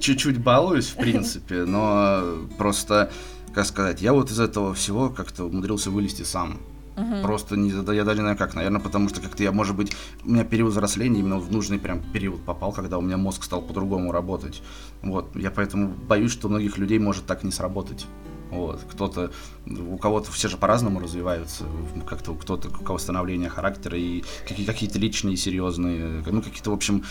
[0.00, 3.10] чуть-чуть балуюсь, в принципе, но просто,
[3.54, 6.60] как сказать, я вот из этого всего как-то умудрился вылезти сам.
[6.96, 7.22] Угу.
[7.22, 10.30] Просто не, я даже не знаю как, наверное, потому что как-то я, может быть, у
[10.30, 14.12] меня период взросления именно в нужный прям период попал, когда у меня мозг стал по-другому
[14.12, 14.62] работать.
[15.02, 18.06] Вот, я поэтому боюсь, что у многих людей может так не сработать.
[18.50, 19.32] Вот, кто-то,
[19.66, 21.64] у кого-то все же по-разному развиваются,
[22.06, 27.04] как-то кто-то, у кого становление характера и какие-то личные, серьезные, ну, какие-то, в общем,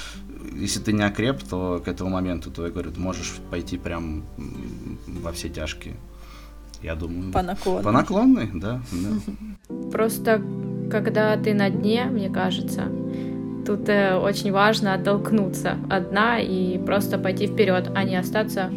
[0.53, 4.23] если ты не окреп, то к этому моменту, то, я говорю, ты можешь пойти прям
[5.07, 5.95] во все тяжкие
[6.83, 7.31] я думаю.
[7.31, 7.83] По наклонной.
[7.83, 9.83] По наклонной, да, да.
[9.91, 10.41] Просто
[10.91, 12.83] когда ты на дне, мне кажется,
[13.65, 18.69] тут э, очень важно оттолкнуться от дна и просто пойти вперед, а не остаться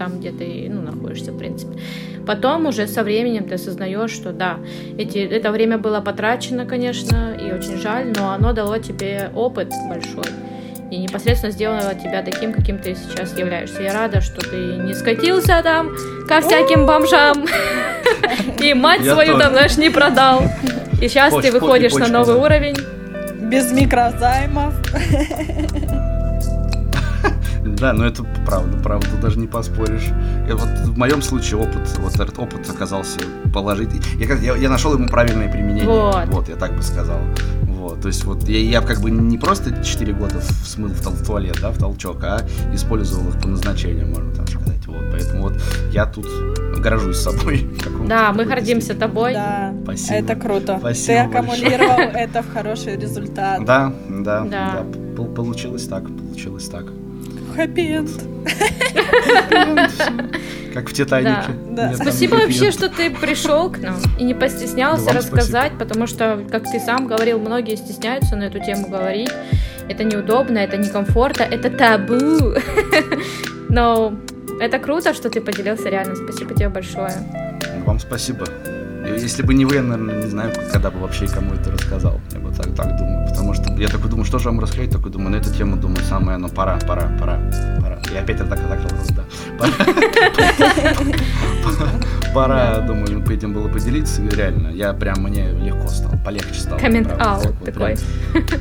[0.00, 1.78] там, где ты ну, находишься, в принципе.
[2.26, 4.56] Потом уже со временем ты осознаешь, что да,
[4.96, 10.24] эти, это время было потрачено, конечно, и очень жаль, но оно дало тебе опыт большой
[10.90, 13.82] и непосредственно сделала тебя таким, каким ты сейчас являешься.
[13.82, 15.90] Я рада, что ты не скатился там
[16.26, 17.44] ко всяким бомжам
[18.58, 20.42] и мать свою там, знаешь, не продал.
[21.00, 22.76] И сейчас ты выходишь на новый уровень.
[23.50, 24.74] Без микрозаймов.
[27.64, 30.08] Да, но это правда, правда, даже не поспоришь.
[30.48, 33.20] И вот в моем случае опыт, вот этот опыт оказался
[33.52, 34.02] положительный.
[34.18, 35.86] Я, я, я нашел ему правильное применение.
[35.86, 36.26] Вот.
[36.28, 37.20] вот, я так бы сказал.
[37.62, 41.26] Вот, то есть вот я, я как бы не просто 4 года смыл в, в
[41.26, 44.86] туалет, да, в толчок, а использовал их по назначению, можно так сказать.
[44.86, 45.54] Вот, поэтому вот
[45.92, 46.26] я тут
[46.78, 47.66] горжусь собой.
[48.06, 49.00] Да, мы гордимся степени.
[49.00, 49.34] тобой.
[49.34, 50.14] Да, Спасибо.
[50.14, 50.76] это круто.
[50.80, 53.64] Спасибо Ты аккумулировал это в хороший результат.
[53.64, 54.84] Да, да, да.
[55.16, 55.24] да.
[55.24, 56.86] Получилось так, получилось так.
[57.54, 58.10] Хэппи-энд.
[60.74, 61.52] Как в Титанике.
[61.70, 61.94] Да.
[61.94, 66.78] Спасибо вообще, что ты пришел к нам и не постеснялся рассказать, потому что, как ты
[66.78, 69.30] сам говорил, многие стесняются на эту тему говорить.
[69.88, 72.54] Это неудобно, это некомфортно, это табу.
[73.68, 74.14] Но
[74.60, 76.14] это круто, что ты поделился реально.
[76.14, 77.12] Спасибо тебе большое.
[77.84, 78.46] Вам спасибо.
[79.18, 82.20] Если бы не вы, я, наверное, не знаю, когда бы вообще кому это рассказал.
[82.32, 83.28] Я бы так, так думаю.
[83.28, 84.90] Потому что я такой думаю, что же вам рассказать?
[84.90, 87.38] Такой думаю, на эту тему, думаю, самое, ну, пора, пора, пора,
[87.80, 87.98] пора.
[88.12, 88.80] И опять так, так, так,
[89.14, 89.24] да.
[92.34, 94.22] Пора, думаю, по этим было поделиться.
[94.22, 96.78] Реально, я прям, мне легко стал, полегче стало.
[96.78, 97.96] Коммент-аут такой.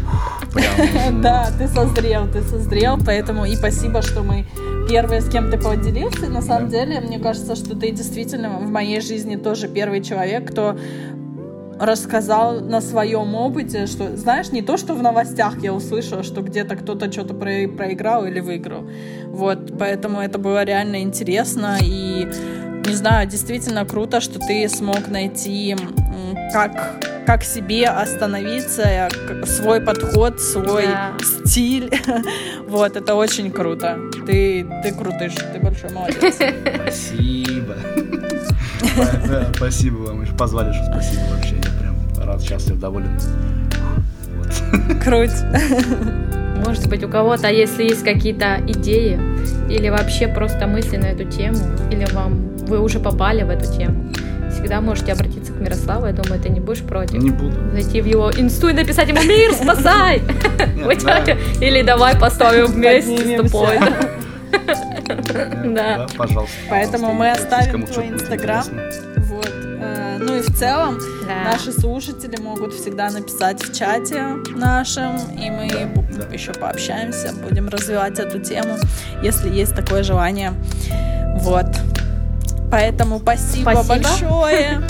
[1.22, 4.46] Да, ты созрел, ты созрел, поэтому и спасибо, что мы
[4.90, 6.26] первые, с кем ты поделился.
[6.26, 10.50] И на самом деле, мне кажется, что ты действительно в моей жизни тоже первый человек,
[10.52, 10.78] кто
[11.80, 16.76] рассказал на своем опыте, что, знаешь, не то, что в новостях я услышала, что где-то
[16.76, 18.90] кто-то что-то про проиграл или выиграл.
[19.28, 22.28] Вот, поэтому это было реально интересно и,
[22.86, 25.78] не знаю, действительно круто, что ты смог найти,
[26.52, 29.08] как как себе остановиться,
[29.46, 31.12] свой подход, свой да.
[31.46, 31.92] стиль.
[32.68, 34.00] Вот, это очень круто.
[34.26, 36.36] Ты, ты крутыш, ты большой молодец.
[36.76, 37.76] Спасибо.
[39.56, 41.56] Спасибо вам, позвали, что спасибо вообще.
[41.58, 43.16] Я прям рад, счастлив, доволен.
[45.04, 45.32] Круть.
[46.66, 49.20] Может быть, у кого-то, если есть какие-то идеи
[49.70, 51.60] или вообще просто мысли на эту тему,
[51.92, 54.12] или вам вы уже попали в эту тему,
[54.50, 56.06] всегда можете обратиться к Мирославу.
[56.08, 57.22] Я думаю, ты не будешь против.
[57.22, 57.56] Не буду.
[57.74, 60.18] Зайти в его инсту и написать ему «Мир, спасай!»
[61.62, 63.80] Или «Давай поставим вместе с тобой».
[65.66, 66.08] Да.
[66.18, 66.56] Пожалуйста.
[66.70, 68.64] Поэтому мы оставим твой инстаграм.
[69.18, 69.50] Вот.
[69.82, 70.98] Э, Ну и в целом
[71.28, 71.52] Да.
[71.52, 74.24] наши слушатели могут всегда написать в чате
[74.56, 75.66] нашем, и мы
[76.32, 78.76] еще пообщаемся, будем развивать эту тему,
[79.24, 80.54] если есть такое желание.
[81.42, 81.66] Вот.
[82.72, 83.96] Поэтому спасибо, Спасибо.
[83.96, 84.82] большое.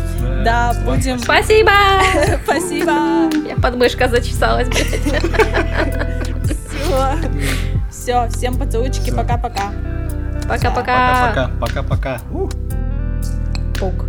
[0.44, 1.20] Да, будем.
[1.20, 1.72] Спасибо!
[2.44, 2.92] Спасибо.
[3.48, 4.86] Я подмышка зачесалась, блядь.
[6.46, 7.16] Все.
[7.90, 9.72] Все, всем поцелуйчики, пока-пока.
[10.48, 11.30] Пока-пока.
[11.30, 11.50] Пока-пока.
[11.60, 12.20] Пока-пока.
[13.80, 14.09] Пук.